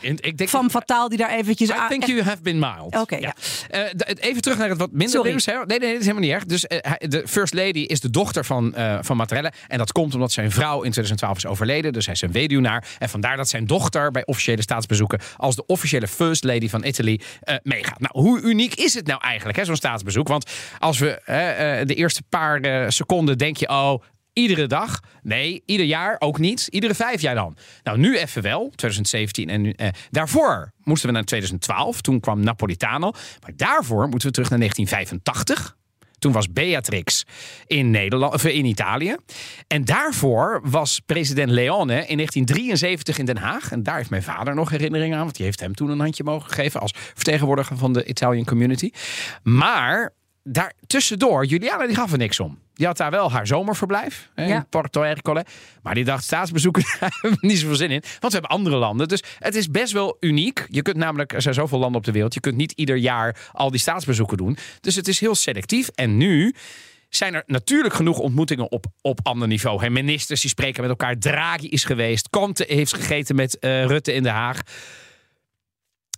[0.01, 2.95] In- ik denk, van Fataal die daar eventjes I think you have been mild.
[2.97, 3.33] Oké, ja.
[4.19, 5.45] Even terug naar het wat minder nieuws.
[5.45, 5.53] hè.
[5.65, 6.45] Nee, nee, dat is helemaal niet erg.
[6.45, 6.61] Dus
[6.99, 9.51] de First Lady is de dochter van, van Mattarella.
[9.67, 11.93] En dat komt omdat zijn vrouw in 2012 is overleden.
[11.93, 12.83] Dus hij is een weduwnaar.
[12.99, 15.19] En vandaar dat zijn dochter bij officiële staatsbezoeken...
[15.37, 17.99] als de officiële First Lady van Italy eh, meegaat.
[17.99, 20.27] Nou, hoe uniek is het nou eigenlijk, hè, zo'n staatsbezoek?
[20.27, 23.69] Want als we eh, de eerste paar eh, seconden denk je...
[23.69, 24.99] oh, Iedere dag?
[25.21, 26.67] Nee, ieder jaar ook niet.
[26.67, 27.57] Iedere vijf jaar dan.
[27.83, 29.49] Nou, nu even wel, 2017.
[29.49, 32.01] En eh, daarvoor moesten we naar 2012.
[32.01, 33.11] Toen kwam Napolitano.
[33.41, 35.77] Maar daarvoor moeten we terug naar 1985.
[36.21, 37.25] Toen was Beatrix
[37.67, 39.15] in, Nederland, of in Italië.
[39.67, 43.71] En daarvoor was president Leone in 1973 in Den Haag.
[43.71, 45.23] En daar heeft mijn vader nog herinneringen aan.
[45.23, 48.91] Want die heeft hem toen een handje mogen geven als vertegenwoordiger van de Italian community.
[49.43, 52.59] Maar daar tussendoor, Juliana die gaf er niks om.
[52.81, 54.55] Die had daar wel haar zomerverblijf hè, Ja.
[54.55, 55.45] in Porto Ercole.
[55.81, 58.01] Maar die dacht, staatsbezoeken, daar hebben we niet zoveel zin in.
[58.19, 59.07] Want we hebben andere landen.
[59.07, 60.65] Dus het is best wel uniek.
[60.69, 62.33] Je kunt namelijk, er zijn zoveel landen op de wereld.
[62.33, 64.57] Je kunt niet ieder jaar al die staatsbezoeken doen.
[64.79, 65.87] Dus het is heel selectief.
[65.87, 66.55] En nu
[67.09, 69.81] zijn er natuurlijk genoeg ontmoetingen op, op ander niveau.
[69.83, 71.17] Hè, ministers die spreken met elkaar.
[71.17, 72.29] Draghi is geweest.
[72.29, 74.59] Conte heeft gegeten met eh, Rutte in Den Haag.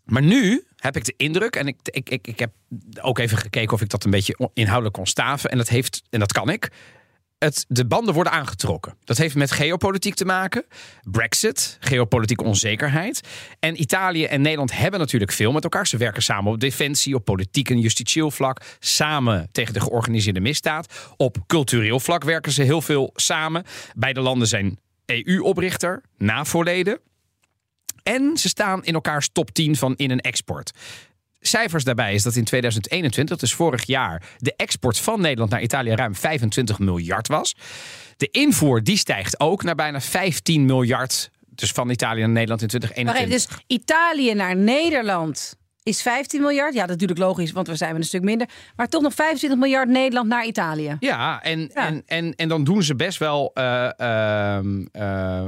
[0.03, 2.51] Maar nu heb ik de indruk, en ik, ik, ik, ik heb
[3.01, 5.49] ook even gekeken of ik dat een beetje inhoudelijk kon staven.
[5.49, 6.71] En dat, heeft, en dat kan ik.
[7.37, 8.95] Het, de banden worden aangetrokken.
[9.03, 10.65] Dat heeft met geopolitiek te maken.
[11.01, 13.27] Brexit, geopolitieke onzekerheid.
[13.59, 15.87] En Italië en Nederland hebben natuurlijk veel met elkaar.
[15.87, 18.61] Ze werken samen op defensie, op politiek en justitieel vlak.
[18.79, 21.13] Samen tegen de georganiseerde misdaad.
[21.17, 23.63] Op cultureel vlak werken ze heel veel samen.
[23.95, 26.99] Beide landen zijn EU-oprichter, NAVO-leden.
[28.03, 30.71] En ze staan in elkaars top 10 van in- en export.
[31.39, 35.91] Cijfers daarbij is dat in 2021, dus vorig jaar, de export van Nederland naar Italië
[35.95, 37.55] ruim 25 miljard was.
[38.17, 41.29] De invoer die stijgt ook naar bijna 15 miljard.
[41.47, 43.41] Dus van Italië naar Nederland in Maar 2021.
[43.47, 46.73] even, dus Italië naar Nederland is 15 miljard.
[46.73, 48.47] Ja, dat is natuurlijk logisch, want we zijn een stuk minder.
[48.75, 50.97] Maar toch nog 25 miljard Nederland naar Italië.
[50.99, 51.87] Ja, en, Ja.
[51.87, 53.51] En, en, en dan doen ze best wel.
[53.53, 55.45] eh, ehm, eh,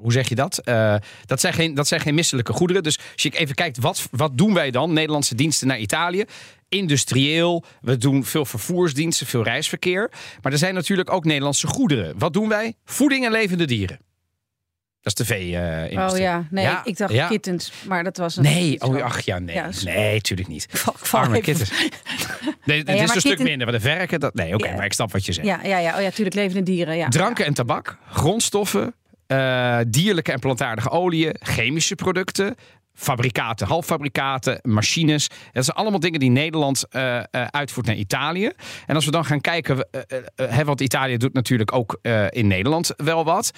[0.00, 0.58] hoe zeg je dat?
[0.58, 0.94] Eh,
[1.26, 2.82] dat, zijn geen, dat zijn geen misselijke goederen.
[2.82, 4.92] Dus als je even kijkt, wat, wat doen wij dan?
[4.92, 6.24] Nederlandse diensten naar Italië.
[6.68, 7.64] Industrieel.
[7.80, 10.10] We doen veel vervoersdiensten, veel reisverkeer.
[10.42, 12.18] Maar er zijn natuurlijk ook Nederlandse goederen.
[12.18, 12.74] Wat doen wij?
[12.84, 13.98] Voeding en levende dieren.
[15.00, 16.10] Dat is de vee-industrie.
[16.10, 17.28] Oh ja, nee, Ja, ik dacht ja.
[17.28, 18.42] kittens, maar dat was een...
[18.42, 19.54] Nee, oh ach ja, nee.
[19.54, 20.66] Ja, nee, tuurlijk niet.
[20.70, 21.70] Val Arme even- kittens.
[22.64, 23.66] Nee, het is een stuk minder.
[23.66, 24.34] Maar de verken, dat...
[24.34, 25.46] Nee, oké, maar ik snap wat je zegt.
[25.46, 26.96] Ja, ja, ja, oh ja, tuurlijk levende dieren.
[26.96, 27.08] Ja.
[27.08, 28.94] Dranken en tabak, grondstoffen,
[29.32, 32.54] eh, dierlijke en plantaardige oliën, chemische producten,
[32.94, 35.28] fabrikaten, halffabrikaten, machines.
[35.52, 38.50] Dat zijn allemaal dingen die Nederland eh, eh, uitvoert naar Italië.
[38.86, 39.88] En als we dan gaan kijken,
[40.36, 43.50] hè, want Italië doet natuurlijk ook in Nederland wel wat.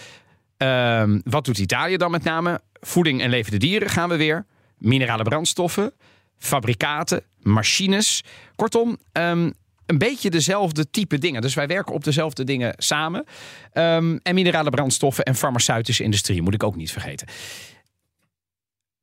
[0.56, 2.60] Ehm, wat doet Italië dan met name?
[2.80, 4.46] Voeding en levende dieren gaan we weer.
[4.78, 5.92] Minerale brandstoffen,
[6.38, 8.24] fabrikaten, machines.
[8.56, 9.50] Kortom, ehm,
[9.86, 11.42] een beetje dezelfde type dingen.
[11.42, 13.24] Dus wij werken op dezelfde dingen samen.
[13.72, 17.26] Ehm, en minerale brandstoffen en farmaceutische industrie moet ik ook niet vergeten.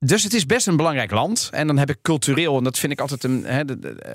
[0.04, 1.48] Dus het is best een belangrijk land.
[1.52, 3.44] En dan heb ik cultureel, en dat vind ik altijd een,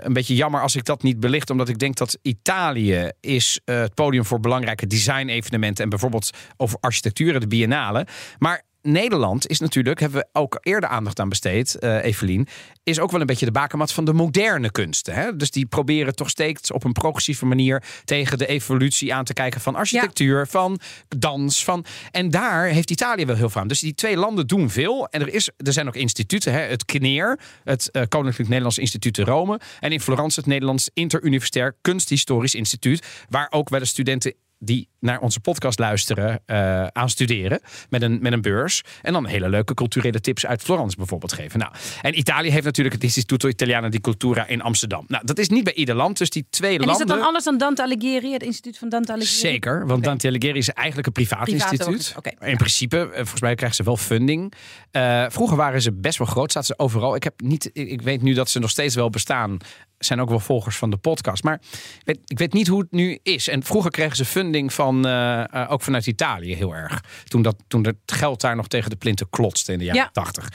[0.06, 1.50] een beetje jammer als ik dat niet belicht.
[1.50, 5.84] Omdat ik denk dat Italië is eh, het podium voor belangrijke design-evenementen.
[5.84, 8.08] En bijvoorbeeld over architectuur de biennale.
[8.38, 12.48] Maar Nederland is natuurlijk, hebben we ook eerder aandacht aan besteed, eh Evelien,
[12.84, 15.14] is ook wel een beetje de bakermat van de moderne kunsten.
[15.14, 15.36] Hè?
[15.36, 19.62] Dus die proberen toch steeds op een progressieve manier tegen de evolutie aan te kijken
[19.62, 21.64] van architectuur, van dans.
[21.64, 21.86] Van...
[22.12, 23.68] En daar heeft Italië wel heel veel aan.
[23.68, 25.08] Dus die twee landen doen veel.
[25.08, 26.60] En er, is, er zijn ook instituten, hè?
[26.60, 29.60] het KNEER, het eh, Koninklijk Nederlands Instituut te Rome.
[29.80, 35.20] En in Florence het Nederlands Interuniversitair Kunsthistorisch Instituut, waar ook wel de studenten die naar
[35.20, 38.84] onze podcast luisteren eh, aan studeren met een, met een beurs.
[39.02, 41.60] En dan hele leuke culturele tips uit Florence bijvoorbeeld geven.
[41.60, 45.06] Nou, en Italië heeft natuurlijk het Istituto Italiano di Cultura in Amsterdam.
[45.08, 46.18] Nou, dat is niet bij ieder land.
[46.18, 47.08] Dus die twee En is landen...
[47.08, 49.40] dat dan anders dan Dante Alighieri, het instituut van Dante Alighieri?
[49.40, 52.16] Zeker, want Dante Alighieri is eigenlijk een privaat instituut.
[52.40, 54.54] In principe, eh, volgens mij krijgen ze wel funding.
[54.92, 57.16] Eh, vroeger waren ze best wel groot, zaten ze overal.
[57.16, 59.58] Ik, heb niet, ik weet nu dat ze nog steeds wel bestaan.
[59.98, 61.44] Zijn ook wel volgers van de podcast.
[61.44, 61.62] Maar
[62.00, 63.48] ik weet, ik weet niet hoe het nu is.
[63.48, 67.04] En vroeger kregen ze funding van, eh, eh, ook vanuit Italië heel erg.
[67.24, 70.10] Toen, dat, toen het geld daar nog tegen de plinten klotste in de jaren Ja.
[70.12, 70.50] 80.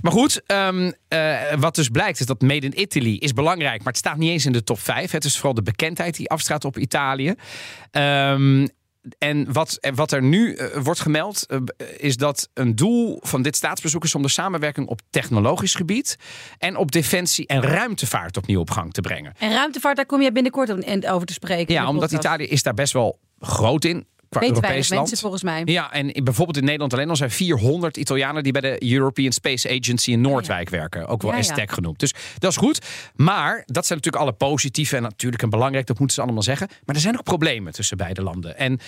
[0.00, 3.78] Maar goed, ehm, eh, wat dus blijkt is dat Made in Italy is belangrijk.
[3.78, 5.10] Maar het staat niet eens in de top 5.
[5.10, 7.34] Het is vooral de bekendheid die afstraat op Italië.
[7.90, 8.66] Ehm,
[9.18, 11.58] en wat, wat er nu eh, wordt gemeld, eh,
[11.96, 16.16] is dat een doel van dit staatsbezoek is om de samenwerking op technologisch gebied
[16.58, 19.34] en op defensie en ruimtevaart opnieuw op gang te brengen.
[19.38, 20.70] En ruimtevaart, daar kom je binnenkort
[21.06, 21.74] over te spreken.
[21.74, 22.12] Ja, omdat.
[22.12, 24.06] Italië is daar best wel groot in.
[24.32, 25.00] Qua Europees weinig land.
[25.00, 25.62] mensen volgens mij.
[25.64, 29.68] Ja, en bijvoorbeeld in Nederland alleen al zijn 400 Italianen die bij de European Space
[29.80, 31.06] Agency in Noordwijk werken.
[31.06, 31.38] Ook wel Ja.
[31.38, 31.98] ESTEC genoemd.
[31.98, 32.78] Dus dat is goed.
[33.14, 36.68] Maar dat zijn natuurlijk alle positieve en natuurlijk en belangrijk, dat moeten ze allemaal zeggen.
[36.84, 38.56] Maar er zijn ook problemen tussen beide landen.
[38.58, 38.78] En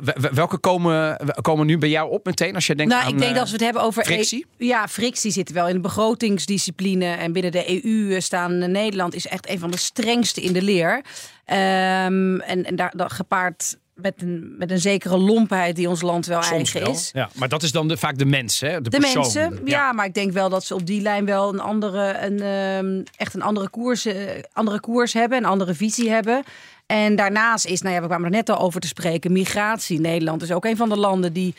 [0.00, 3.12] w- welke komen, komen nu bij jou op meteen als je denkt Nou, aan...
[3.12, 4.04] ik denk dat eh, als we het hebben over.
[4.04, 4.46] frictie?
[4.58, 7.04] E- ja, frictie zit wel in de begrotingsdiscipline.
[7.06, 10.62] En binnen de EU staan eh, Nederland is echt een van de strengste in de
[10.62, 11.02] leer.
[11.44, 16.26] Ehm, en, en daar dat gepaard met een, met een zekere lompheid die ons land
[16.26, 16.90] wel soms eigen wel.
[16.90, 17.10] is.
[17.12, 18.80] Ja, maar dat is dan de, vaak de mens, hè?
[18.80, 19.22] De, De persoon.
[19.22, 19.92] mensen, ja.
[19.92, 23.34] maar ik denk wel dat ze op die lijn wel een andere, een, ehm, echt
[23.34, 24.16] een andere koers, eh,
[24.52, 26.42] andere koers hebben, een andere visie hebben.
[26.86, 30.00] En daarnaast is, nou ja, we kwamen er net al over te spreken, migratie.
[30.00, 31.54] Nederland is ook een van de landen die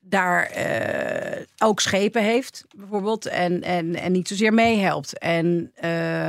[0.00, 5.18] daar eh, ook schepen heeft, bijvoorbeeld, en, en, en niet zozeer meehelpt.
[5.18, 6.28] En eh,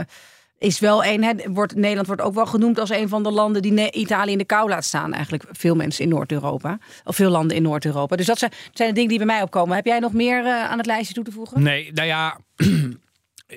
[0.57, 3.61] is wel een, hè, wordt, Nederland wordt ook wel genoemd als een van de landen
[3.61, 5.13] die Italië in de kou laat staan.
[5.13, 8.15] Eigenlijk veel mensen in Noord-Europa, of veel landen in Noord-Europa.
[8.15, 9.75] Dus dat zijn, zijn de dingen die bij mij opkomen.
[9.75, 11.63] Heb jij nog meer eh, aan het lijstje toe te voegen?
[11.63, 12.39] Nee, nou ja.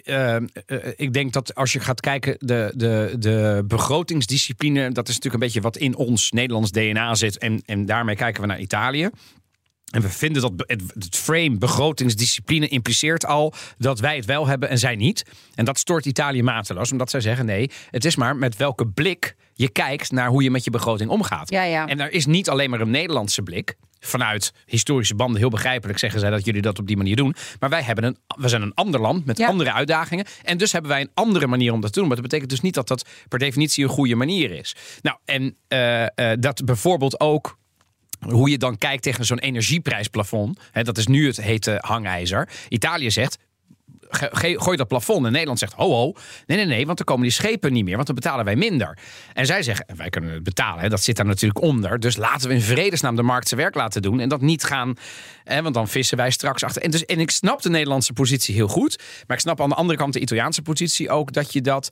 [0.05, 0.43] eh, eh,
[0.97, 5.49] ik denk dat als je gaat kijken, de, de, de begrotingsdiscipline, dat is natuurlijk een
[5.49, 7.39] beetje wat in ons Nederlands DNA zit.
[7.39, 9.11] En, en daarmee kijken we naar Italië.
[9.91, 14.79] En we vinden dat het, frame begrotingsdiscipline impliceert al dat wij het wel hebben en
[14.79, 15.25] zij niet.
[15.55, 19.35] En dat stoort Italië mateloos, omdat zij zeggen: nee, het is maar met welke blik
[19.55, 21.51] je kijkt naar hoe je met je begroting omgaat.
[21.51, 21.87] Ja, ja.
[21.87, 23.77] En er is niet alleen maar een Nederlandse blik.
[24.01, 27.35] Vanuit historische banden heel begrijpelijk zeggen zij dat jullie dat op die manier doen.
[27.61, 29.49] Maar wij hebben een, we zijn een ander land met Ja.
[29.49, 30.27] andere uitdagingen.
[30.43, 32.09] En dus hebben wij een andere manier om dat te doen.
[32.09, 34.77] Maar dat betekent dus niet dat dat per definitie een goede manier is.
[35.03, 37.59] Nou, en eh, eh, dat bijvoorbeeld ook
[38.21, 40.59] hoe je dan kijkt tegen zo'n energieprijsplafond.
[40.73, 42.49] Hè, dat is nu het hete hangijzer.
[42.69, 43.39] Italië zegt.
[44.11, 45.27] Gooi dat plafond.
[45.27, 46.13] En Nederland zegt: ho, ho.
[46.47, 48.99] Nee, nee, nee, want dan komen die schepen niet meer, want dan betalen wij minder.
[49.33, 52.01] En zij zeggen: wij kunnen het betalen, hè, dat zit daar natuurlijk onder.
[52.01, 54.21] Dus laten we in vredesnaam de markt zijn werk laten doen.
[54.21, 54.95] En dat niet gaan,
[55.45, 56.83] hè, want dan vissen wij straks achter.
[56.83, 58.99] En, dus, en ik snap de Nederlandse positie heel goed.
[59.27, 61.89] Maar ik snap aan de andere kant de Italiaanse positie ook dat je dat.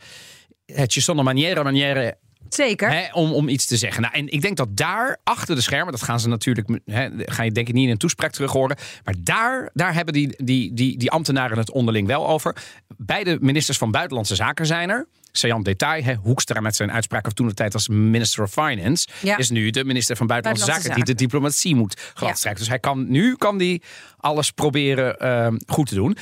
[0.66, 2.16] Het je zonder manière, manière
[2.57, 2.90] Zeker.
[2.90, 4.03] Hè, om, om iets te zeggen.
[4.03, 7.42] Nou, en ik denk dat daar achter de schermen, dat gaan ze natuurlijk, hè, ga
[7.42, 8.77] je denk ik niet in een toespraak terug horen.
[9.05, 12.57] Maar daar, daar hebben die, die, die, die ambtenaren het onderling wel over.
[12.97, 15.07] Beide ministers van Buitenlandse Zaken zijn er.
[15.33, 19.09] Sajan Detail, hè, Hoekstra met zijn uitspraak of toen de tijd als minister of Finance,
[19.23, 19.37] Ja.
[19.37, 22.61] is nu de minister van Buitenlandse, Buitenlandse Zaken, die de diplomatie moet gladstrijken.
[22.61, 23.83] Dus hij kan, nu kan die
[24.16, 26.16] alles proberen ehm, goed te doen.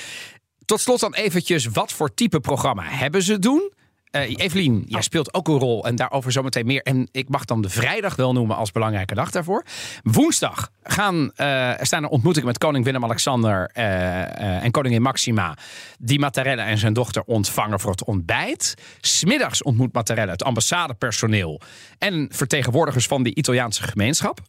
[0.65, 3.73] Tot slot dan eventjes, wat voor type programma hebben ze doen?
[4.15, 6.83] Eh Evelien, jij speelt ook een rol en daarover zometeen meer.
[6.83, 9.65] En ik mag dan de vrijdag wel noemen als belangrijke dag daarvoor.
[10.03, 15.57] Woensdag gaan, er staan er ontmoetingen met koning Willem-Alexander eh, en koningin Maxima.
[15.99, 18.75] Die Mattarella en zijn dochter ontvangen voor het ontbijt.
[19.01, 21.61] Smiddags ontmoet Mattarella het ambassadepersoneel
[21.99, 24.41] en vertegenwoordigers van de Italiaanse gemeenschap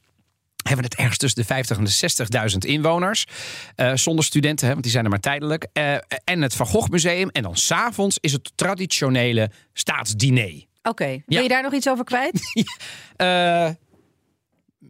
[0.67, 3.25] hebben het ergens tussen de 50 en de 60.000 inwoners.
[3.75, 5.67] Eh, zonder studenten, hè, want die zijn er maar tijdelijk.
[5.73, 7.29] Eh, en het Van Gogh Museum.
[7.29, 10.63] En dan s'avonds is het traditionele staatsdiner.
[10.83, 11.21] Oké.
[11.25, 12.39] Wil je daar nog iets over kwijt?
[13.15, 13.69] Eh,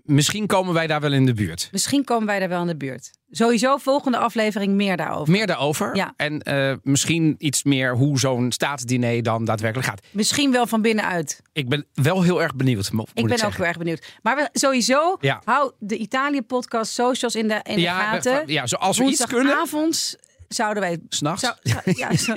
[0.04, 1.70] misschien komen wij daar wel in de buurt.
[1.72, 3.12] Misschien komen wij daar wel in de buurt.
[3.38, 5.32] Sowieso volgende aflevering meer daarover.
[5.32, 5.96] Meer daarover.
[5.96, 6.14] Ja.
[6.18, 10.02] En eh, misschien iets meer hoe zo'n staatsdiner dan daadwerkelijk gaat.
[10.12, 11.42] Misschien wel van binnenuit.
[11.54, 12.92] Ik ben wel heel erg benieuwd.
[12.92, 14.06] Moet Ik ben ook heel erg benieuwd.
[14.22, 15.42] Maar we, sowieso, Ja.
[15.46, 18.46] hou de Italië-podcast socials in de, in de Ja, gaten.
[18.46, 19.38] we- ja, zoals we iets kunnen.
[19.56, 20.16] Woensdagavonds
[20.48, 21.00] zouden wij...
[21.10, 21.42] S'nachts?
[21.42, 21.56] zou-
[22.02, 22.34] ja, zo-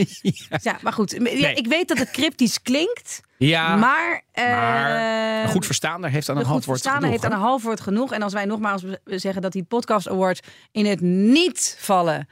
[0.62, 1.10] ja, maar goed.
[1.10, 1.54] Ja, Nee.
[1.54, 3.20] Ik weet dat het cryptisch klinkt.
[3.38, 4.22] Ja, maar...
[4.34, 7.80] maar een goed verstaander heeft aan een half woord genoeg, heeft aan een half woord
[7.80, 8.12] genoeg.
[8.12, 10.40] En als wij nogmaals zeggen dat die podcast awards
[10.72, 12.28] in het niet vallen.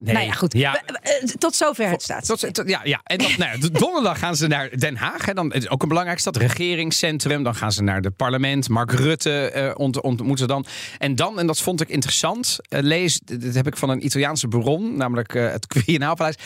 [0.00, 0.14] Nee.
[0.14, 0.52] Nou ja, goed.
[0.52, 2.26] Ja, eh, tot zover het staat.
[2.26, 5.26] Tot, tot- ja, ja, en dan, nou ja, donderdag gaan ze naar Den Haag.
[5.26, 7.42] Hè, dan het is ook een belangrijke stad, regeringscentrum.
[7.42, 8.68] Dan gaan ze naar het parlement.
[8.68, 10.66] Mark Rutte eh, ont, ontmoeten dan.
[10.98, 14.48] En dan, en dat vond ik interessant, eh, lees, dit heb ik van een Italiaanse
[14.48, 16.36] bron, namelijk eh, het Quirinaalpaleis.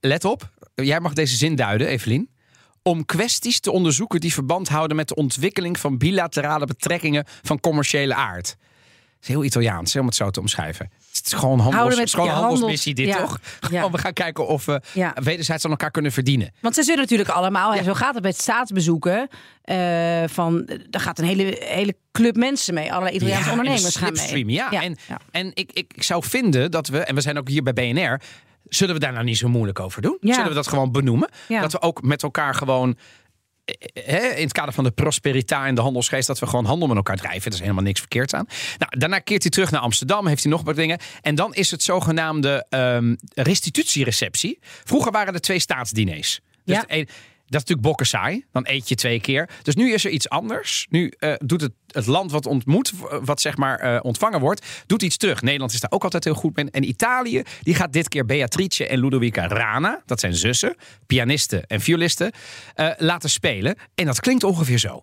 [0.00, 2.28] Let op, jij mag deze zin duiden, Evelien.
[2.82, 8.14] Om kwesties te onderzoeken die verband houden met de ontwikkeling van bilaterale betrekkingen van commerciële
[8.14, 8.56] aard.
[9.24, 10.90] Is heel Italiaans, hè, om het zo te omschrijven.
[11.12, 13.38] Het is gewoon, handels, met- gewoon ja, handelsmissie dit, toch?
[13.70, 13.90] ja.
[13.94, 14.80] We gaan kijken of we
[15.14, 16.52] wederzijds aan elkaar kunnen verdienen.
[16.60, 19.28] Want ze zullen natuurlijk allemaal, en zo gaat het met staatsbezoeken,
[19.62, 22.90] eh, van, daar gaat een hele, hele club mensen mee.
[22.92, 24.50] Allerlei Italiaanse ondernemers gaan mee.
[24.52, 24.96] Ja, en,
[25.30, 28.20] en ik, ik, ik zou vinden dat we, en we zijn ook hier bij BNR,
[28.68, 30.16] zullen we daar nou niet zo moeilijk over doen?
[30.20, 30.32] Ja.
[30.32, 31.28] Zullen we dat gewoon benoemen?
[31.48, 31.60] Ja.
[31.60, 32.96] Dat we ook met elkaar gewoon,
[34.04, 36.96] hè, in het kader van de prosperiteit en de handelsgeest, dat we gewoon handel met
[36.96, 37.46] elkaar drijven.
[37.50, 38.46] Er is helemaal niks verkeerd aan.
[38.78, 40.98] Nou, daarna keert hij terug naar Amsterdam, heeft hij nog wat dingen.
[41.20, 44.58] En dan is het zogenaamde ehm, restitutiereceptie.
[44.84, 46.40] Vroeger waren er twee staatsdiners.
[46.64, 46.84] Dus Ja.
[46.86, 47.08] een-
[47.54, 48.44] dat is natuurlijk bokken saai.
[48.52, 49.48] Dan eet je twee keer.
[49.62, 50.86] Dus nu is er iets anders.
[50.90, 52.92] Nu eh, doet het, het land wat ontmoet,
[53.24, 55.42] wat zeg maar eh, ontvangen wordt, doet iets terug.
[55.42, 56.70] Nederland is daar ook altijd heel goed mee.
[56.70, 61.80] En Italië, die gaat dit keer Beatrice en Ludovica Rana, dat zijn zussen, pianisten en
[61.80, 62.32] violisten,
[62.74, 63.76] eh, laten spelen.
[63.94, 65.02] En dat klinkt ongeveer zo.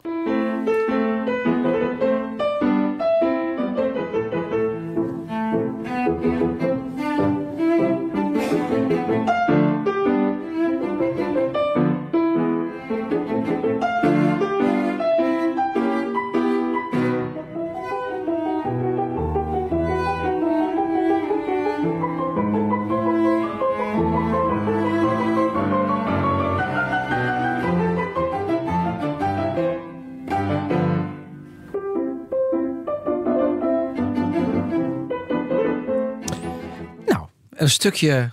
[37.72, 38.32] Stukje.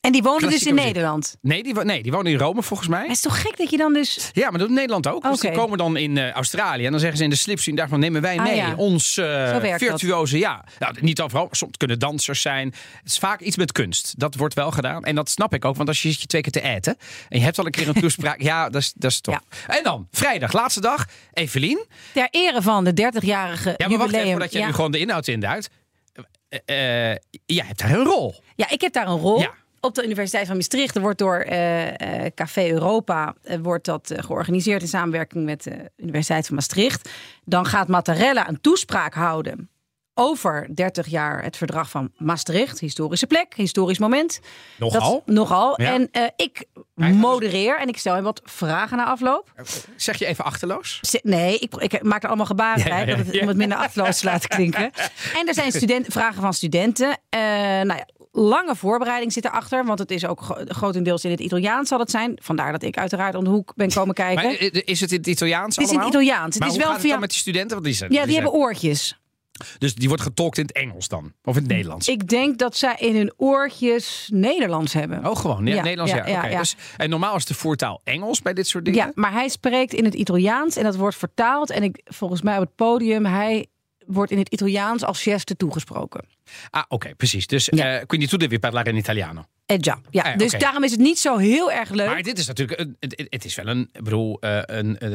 [0.00, 0.86] En die wonen dus in muziek.
[0.86, 1.36] Nederland.
[1.40, 3.02] Nee, die, nee, die wonen in Rome volgens mij.
[3.02, 4.30] Het is toch gek dat je dan dus...
[4.32, 5.22] Ja, maar dat doet Nederland ook.
[5.22, 5.58] Dus die Oké.
[5.58, 8.36] komen dan in eh, Australië en dan zeggen ze in de slipstream daarvan nemen wij
[8.38, 8.56] Ah, mee.
[8.56, 8.74] ja.
[8.76, 9.78] Ons eh, dat.
[9.78, 10.64] virtuoze, ja.
[10.78, 12.66] Nou, niet overal, soms kunnen dansers zijn.
[12.68, 14.14] Het is vaak iets met kunst.
[14.18, 15.04] Dat wordt wel gedaan.
[15.04, 16.96] En dat snap ik ook, want als je zit je twee keer te eten
[17.28, 19.40] en je hebt al een keer een toespraak, ja, dat is, dat is top.
[19.66, 21.86] En dan, vrijdag, laatste dag, Evelien.
[22.12, 24.66] Ter ere van de 30-jarige Ja, maar wacht even voordat je ja.
[24.66, 25.68] nu gewoon de inhoud induidt.
[26.48, 28.34] Eh, eh, jij hebt daar een rol.
[28.54, 29.40] Ja, ik heb daar een rol.
[29.40, 29.54] Ja.
[29.80, 34.88] Op de Universiteit van Maastricht Er wordt door eh, Café Europa wordt dat georganiseerd in
[34.88, 37.10] samenwerking met de Universiteit van Maastricht.
[37.44, 39.70] Dan gaat Mattarella een toespraak houden
[40.18, 42.80] over 30 jaar het verdrag van Maastricht.
[42.80, 44.40] Historische plek, historisch moment.
[44.78, 45.22] Nogal.
[45.26, 45.80] Dat, nogal.
[45.80, 45.92] Ja.
[45.92, 49.52] En eh, ik modereer en ik stel hem wat vragen na afloop.
[49.96, 50.98] Zeg je even achterloos?
[51.02, 53.40] Z- Nee, ik, ik maak er allemaal gebaren bij, ja, dat het, ja.
[53.42, 54.90] om het minder achteloos te laten klinken.
[55.34, 57.18] En er zijn studenten, vragen van studenten.
[57.28, 61.40] Eh, nou ja, lange voorbereiding zit erachter, want het is ook gro- grotendeels in het
[61.40, 62.38] Italiaans zal het zijn.
[62.42, 64.44] Vandaar dat ik uiteraard om de hoek ben komen kijken.
[64.44, 66.22] Maar eh, is het in het Italiaans het is in het allemaal?
[66.22, 66.54] Italiaans.
[66.54, 67.10] Het Maar is hoe wel gaat het via.
[67.12, 67.70] dan met die studenten?
[67.70, 69.18] Want die zijn, ja, die hebben oortjes.
[69.78, 71.32] Dus die wordt getolkt in het Engels dan?
[71.44, 72.08] Of in het Nederlands?
[72.08, 75.26] Ik denk dat zij in hun oortjes Nederlands hebben.
[75.26, 75.66] Oh, gewoon.
[75.66, 76.26] Ja, Ja, Nederlands, ja.
[76.48, 76.58] ja.
[76.58, 78.98] Dus, en normaal is de voertaal Engels bij dit soort dingen?
[79.06, 81.70] Ja, maar hij spreekt in het Italiaans en dat wordt vertaald.
[81.70, 83.66] En ik, volgens mij op het podium, hij
[84.06, 86.24] wordt in het Italiaans als geste toegesproken.
[86.70, 87.46] Ah, oké, precies.
[87.46, 87.98] Dus Ja.
[87.98, 89.44] eh, quindi tu devi parlare in italiano.
[89.68, 90.22] Eh, ja, ja.
[90.22, 92.06] Ah, ja, dus daarom is het niet zo heel erg leuk.
[92.06, 95.10] Maar dit is natuurlijk, een, het, het is wel een, ik bedoel, eh, een, eh,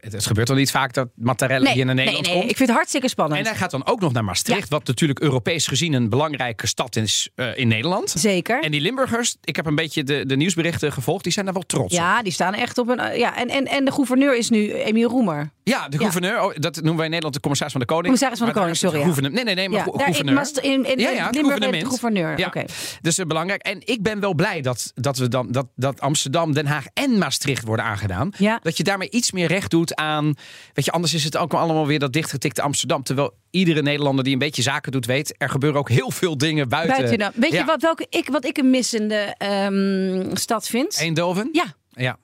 [0.00, 2.50] het, het gebeurt wel niet vaak dat Mattarella hier naar Nederland nee, nee, komt.
[2.52, 3.40] ik vind het hartstikke spannend.
[3.40, 6.96] En hij gaat dan ook nog naar Maastricht, wat natuurlijk Europees gezien een belangrijke stad
[6.96, 8.10] is in Nederland.
[8.10, 8.62] Zeker.
[8.62, 11.62] En die Limburgers, ik heb een beetje de, de nieuwsberichten gevolgd, die zijn daar wel
[11.66, 12.00] trots op.
[12.00, 13.18] ja, die staan echt op een.
[13.18, 15.50] Ja, en, en, en de gouverneur is nu Emiel Roemer.
[15.64, 18.04] Ja, de gouverneur, oh, dat noemen wij in Nederland de commissaris van de koning.
[18.04, 19.04] Commissaris van de Koning, sorry, ja.
[19.04, 20.48] gouverneur- Nee, nee, nee, maar Ja, in gouverneur.
[20.62, 22.46] In- in- ja, in ja, Limburg de gouverneur, Ja.
[22.46, 22.64] oké.
[23.00, 23.62] Dus belangrijk.
[23.62, 27.18] En ik ben wel blij dat, dat, we dan, dat, dat Amsterdam, Den Haag en
[27.18, 28.30] Maastricht worden aangedaan.
[28.38, 28.58] Ja.
[28.62, 30.34] Dat je daarmee iets meer recht doet aan...
[30.72, 33.02] Weet je, anders is het ook allemaal weer dat dichtgetikte Amsterdam.
[33.02, 35.34] Terwijl iedere Nederlander die een beetje zaken doet weet...
[35.38, 36.96] er gebeuren ook heel veel dingen buiten.
[36.96, 37.32] Buiten dan.
[37.34, 37.58] Weet Ja.
[37.58, 40.96] je wat, welke ik, wat ik een missende ehm, stad vind?
[40.98, 41.48] Eindhoven?
[41.52, 42.16] Ja, Ja.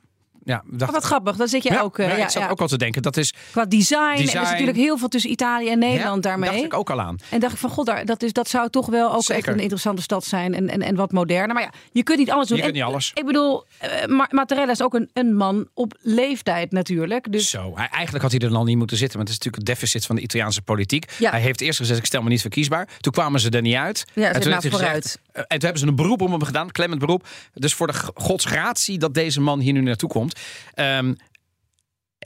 [0.44, 1.36] Ja dacht, wat grappig.
[1.36, 1.98] Dan zit je ja, ook.
[1.98, 2.48] eh, ja, ja, ik zat ja.
[2.48, 3.02] ook al te denken.
[3.02, 3.98] Dat is, Qua design.
[4.00, 6.50] Er is natuurlijk heel veel tussen Italië en Nederland ja, daarmee.
[6.50, 7.16] dacht ik ook al aan.
[7.28, 9.58] En dacht ik van god, daar, dat, is, dat zou toch wel ook echt een
[9.58, 10.54] interessante stad zijn.
[10.54, 11.54] En, en, en wat moderner.
[11.54, 12.56] Maar ja, je kunt niet alles doen.
[12.56, 13.10] Je kunt En, niet alles.
[13.14, 13.64] Ik bedoel,
[14.06, 17.32] Ma- Mattarella is ook een, een man op leeftijd natuurlijk.
[17.32, 19.16] Dus Zo, hij, eigenlijk had hij er dan niet moeten zitten.
[19.16, 21.12] Want het is natuurlijk het deficit van de Italiaanse politiek.
[21.18, 21.30] Ja.
[21.30, 22.88] Hij heeft eerst gezegd, ik stel me niet verkiesbaar.
[23.00, 24.04] Toen kwamen ze er niet uit.
[24.14, 25.02] Ja, en, toen heeft hij vooruit.
[25.02, 27.26] gezegd, eh, en toen hebben ze een beroep om hem gedaan, klemmend beroep.
[27.54, 30.29] Dus voor de godsgratie dat deze man hier nu naartoe komt.
[30.76, 31.16] Ehm,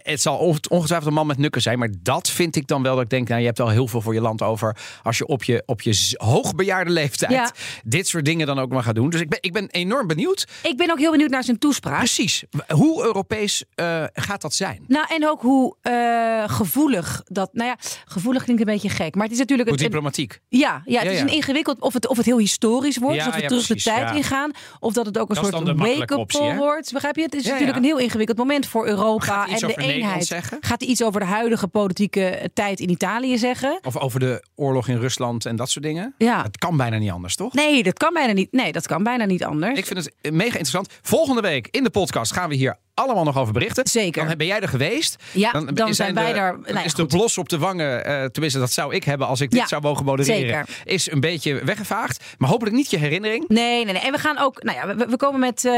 [0.05, 1.79] het zal onge- ongetwijfeld een man met nukken zijn.
[1.79, 4.01] Maar dat vind ik dan wel dat ik denk, nou, je hebt wel heel veel
[4.01, 4.77] voor je land over.
[5.03, 7.51] Als je op je, op je hoogbejaarde leeftijd Ja.
[7.85, 9.11] dit soort dingen dan ook maar gaat doen.
[9.11, 10.47] Dus ik ben, ik ben enorm benieuwd.
[10.63, 11.99] ik ben ook heel benieuwd naar zijn toespraak.
[11.99, 12.45] Precies.
[12.69, 14.85] Hoe Europees eh, gaat dat zijn?
[14.89, 17.49] Nou, en ook hoe eh, gevoelig dat.
[17.53, 19.15] Nou ja, gevoelig klinkt een beetje gek.
[19.15, 19.69] Maar het is natuurlijk.
[19.69, 20.41] Hoe een- een- diplomatiek?
[20.49, 21.81] ja, ja, het Ja, is een ingewikkeld.
[21.81, 23.15] Of het, of het heel historisch wordt.
[23.17, 24.51] Dus dat we terug precies, de tijd ingaan.
[24.81, 26.93] Of dat het ook een Dat soort wake-up call wordt.
[26.93, 27.23] Begrijp je?
[27.23, 29.47] Het is natuurlijk een heel ingewikkeld moment voor Europa.
[29.49, 30.35] En de eenheid.
[30.61, 33.79] Gaat hij iets over de huidige politieke tijd in Italië zeggen?
[33.83, 36.15] Of over de oorlog in Rusland en dat soort dingen?
[36.19, 36.43] Ja.
[36.43, 37.53] Het kan bijna niet anders, toch?
[37.53, 38.53] Nee, dat kan bijna niet.
[38.53, 39.79] Nee, dat kan bijna niet anders.
[39.79, 40.89] Ik vind het mega interessant.
[41.03, 43.87] Volgende week in de podcast gaan we hier allemaal nog over berichten.
[43.89, 44.27] Zeker.
[44.27, 45.23] Dan ben jij er geweest.
[45.33, 48.25] Ja, dan zijn wij de, daar- nou ja, is de blos op de wangen, eh,
[48.25, 50.69] tenminste dat zou ik hebben als ik dit Ja, zou mogen modereren, zeker.
[50.85, 52.25] is een beetje weggevaagd.
[52.39, 53.49] Maar hopelijk niet je herinnering.
[53.49, 54.03] Nee, nee, nee.
[54.03, 55.73] En we gaan ook, nou ja, we, we komen met eh,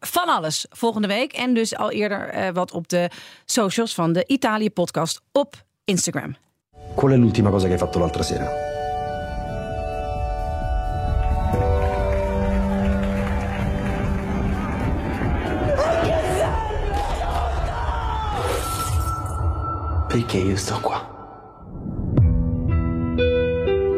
[0.00, 1.32] van alles volgende week.
[1.32, 3.10] En dus al eerder eh, wat op de
[3.44, 6.36] socials van de Italië podcast op Instagram.
[6.94, 8.74] Qual è l'ultima cosa che hai fatto l'altra sera?
[20.16, 20.98] Perché io sto qua?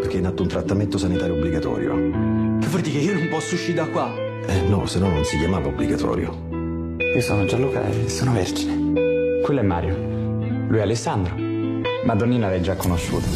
[0.00, 1.92] Perché è in atto un trattamento sanitario obbligatorio.
[2.58, 4.12] Che vuol dire che io non posso uscire da qua?
[4.48, 6.96] Eh no, se no non si chiamava obbligatorio.
[7.14, 9.40] Io sono Gianluca e sono vergine.
[9.44, 9.94] Quello è Mario.
[10.68, 11.36] Lui è Alessandro.
[12.04, 13.26] Madonnina l'hai già conosciuto.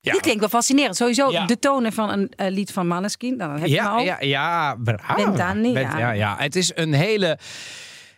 [0.00, 0.12] Ja.
[0.12, 0.94] Dit klinkt wel fascinerend.
[0.94, 1.44] Sowieso Ja.
[1.44, 3.36] de tonen van een eh, lied van Maneskin.
[3.36, 4.00] Nou, dan heb je Ja, al.
[4.04, 5.22] ja, ja, bravo.
[5.24, 5.98] Vent'anni, Vent- ja.
[5.98, 6.34] ja, ja.
[6.38, 7.38] Het is een hele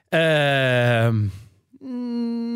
[0.08, 1.16] ehm,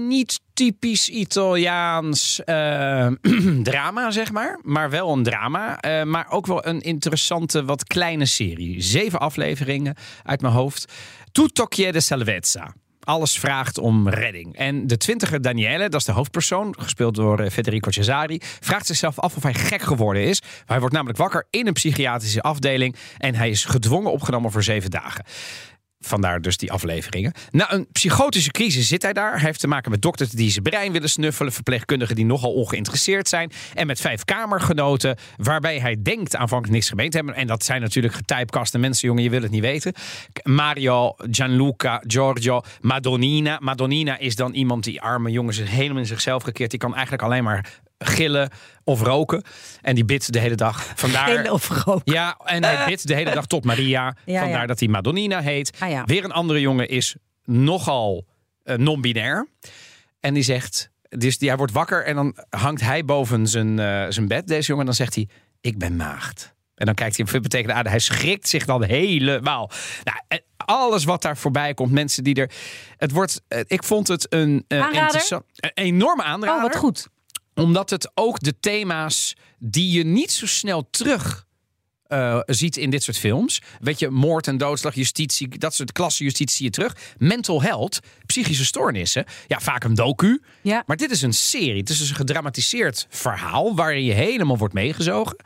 [0.09, 3.06] niet typisch Italiaans eh,
[3.62, 4.59] drama, zeg maar.
[4.62, 5.80] Maar wel een drama.
[5.80, 8.82] eh, maar ook wel een interessante, wat kleine serie.
[8.82, 10.92] Zeven afleveringen uit mijn hoofd.
[11.32, 12.74] Tutto chiede salvezza.
[13.00, 14.56] Alles vraagt om redding.
[14.56, 19.18] En de twintiger Daniele, dat is de hoofdpersoon, gespeeld door eh, Federico Cesari, vraagt zichzelf
[19.18, 20.42] af of hij gek geworden is.
[20.66, 24.90] Hij wordt namelijk wakker in een psychiatrische afdeling en hij is gedwongen opgenomen voor zeven
[24.90, 25.24] dagen.
[26.01, 27.32] Vandaar dus die afleveringen.
[27.51, 29.32] Na een psychotische crisis zit hij daar.
[29.32, 31.53] Hij heeft te maken met dokters die zijn brein willen snuffelen.
[31.53, 33.51] Verpleegkundigen die nogal ongeïnteresseerd zijn.
[33.74, 35.16] En met vijf kamergenoten.
[35.36, 37.34] Waarbij hij denkt aanvankelijk niks gemeen te hebben.
[37.34, 39.22] En dat zijn natuurlijk getypecaste mensen, jongen.
[39.22, 39.92] Je wil het niet weten.
[40.42, 43.59] Mario, Gianluca, Giorgio, Madonnina.
[43.61, 46.70] Madonnina is dan iemand die arme jongens helemaal in zichzelf gekeerd.
[46.70, 48.51] Die kan eigenlijk alleen maar gillen
[48.84, 49.42] of roken.
[49.82, 50.92] En die bidt de hele dag.
[50.94, 51.26] Vandaar...
[51.28, 52.12] Gillen of roken.
[52.12, 54.16] Ja, en hij bidt de hele dag tot Maria.
[54.24, 54.66] Ja, Vandaar ja.
[54.66, 55.76] dat hij Madonnina heet.
[55.78, 56.05] Ah, ja.
[56.05, 58.26] Weer een andere jongen is nogal
[58.62, 59.49] eh, non-binair.
[60.20, 64.07] En die zegt, dus die, hij wordt wakker en dan hangt hij boven zijn, eh,
[64.09, 64.80] zijn bed, deze jongen.
[64.80, 65.28] En dan zegt hij,
[65.61, 66.55] ik ben maagd.
[66.74, 67.88] En dan kijkt hij, wat betekent aarde?
[67.88, 69.70] Hij schrikt zich dan helemaal.
[70.05, 72.51] Nou, alles wat daar voorbij komt, mensen die er...
[72.96, 75.01] Het wordt, eh, ik vond het een Aanrader?
[75.01, 77.09] interessant, een enorme aanrader Oh, wat goed.
[77.59, 81.46] Omdat het ook de thema's die je niet zo snel terug
[82.09, 83.62] eh, ziet in dit soort films.
[83.80, 86.96] Weet je, moord en doodslag, justitie, dat soort klasse justitie zie je terug.
[87.18, 89.24] Mental health, psychische stoornissen.
[89.46, 90.42] Ja, vaak een docu.
[90.61, 90.82] Ja.
[90.86, 91.80] Maar dit is een serie.
[91.80, 95.36] Het is dus een gedramatiseerd verhaal waarin je helemaal wordt meegezogen.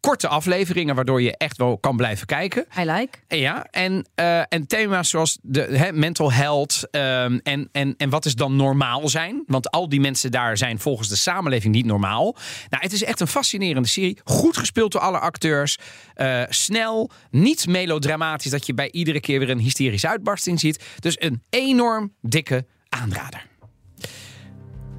[0.00, 2.66] Korte afleveringen waardoor je echt wel kan blijven kijken.
[2.78, 3.18] I like.
[3.28, 8.24] Ja, en, eh, en thema's zoals de hè, mental health ehm, en, en, en wat
[8.24, 9.42] is dan normaal zijn?
[9.46, 12.36] Want al die mensen daar zijn volgens de samenleving niet normaal.
[12.68, 14.18] Nou, het is echt een fascinerende serie.
[14.24, 15.78] Goed gespeeld door alle acteurs.
[16.20, 20.84] Eh, snel, niet melodramatisch dat je bij iedere keer weer een hysterische uitbarsting ziet.
[20.98, 23.49] Dus een enorm dikke aanrader.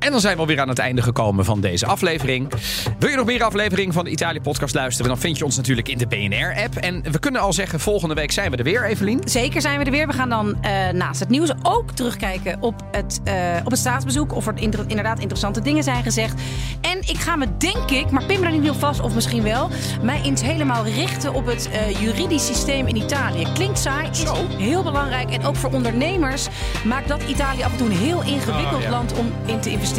[0.01, 2.51] En dan zijn we alweer aan het einde gekomen van deze aflevering.
[2.99, 5.09] Wil je nog meer afleveringen van de Italië Podcast luisteren?
[5.11, 6.75] Dan vind je ons natuurlijk in de BNR-app.
[6.75, 9.21] En we kunnen al zeggen, volgende week zijn we er weer, Evelien.
[9.25, 10.07] Zeker zijn we er weer.
[10.07, 13.33] We gaan dan eh, naast het nieuws ook terugkijken op het, eh,
[13.63, 14.35] op het staatsbezoek.
[14.35, 16.41] Of er inderdaad interessante dingen zijn gezegd.
[16.81, 19.43] En ik ga me, denk ik, maar pin me daar niet heel vast, of misschien
[19.43, 19.69] wel,
[20.01, 23.47] mij eens helemaal richten op het eh, juridisch systeem in Italië.
[23.53, 24.35] Klinkt saai, is Zo.
[24.57, 25.29] heel belangrijk.
[25.31, 26.47] En ook voor ondernemers
[26.85, 28.89] maakt dat Italië af en toe een heel ingewikkeld Oh, ja.
[28.89, 29.89] land om in te investeren.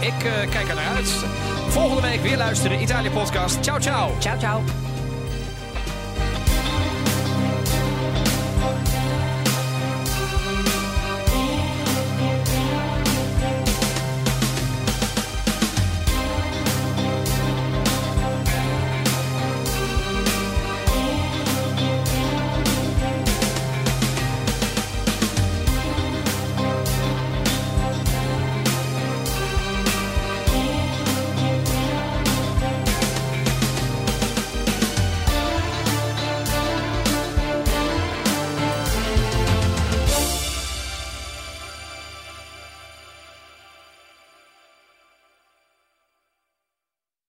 [0.00, 1.08] Ik eh, kijk er naar uit.
[1.68, 3.62] Volgende week weer luisteren, Italië Podcast.
[3.62, 4.10] Ciao, ciao.
[4.18, 4.62] Ciao, ciao.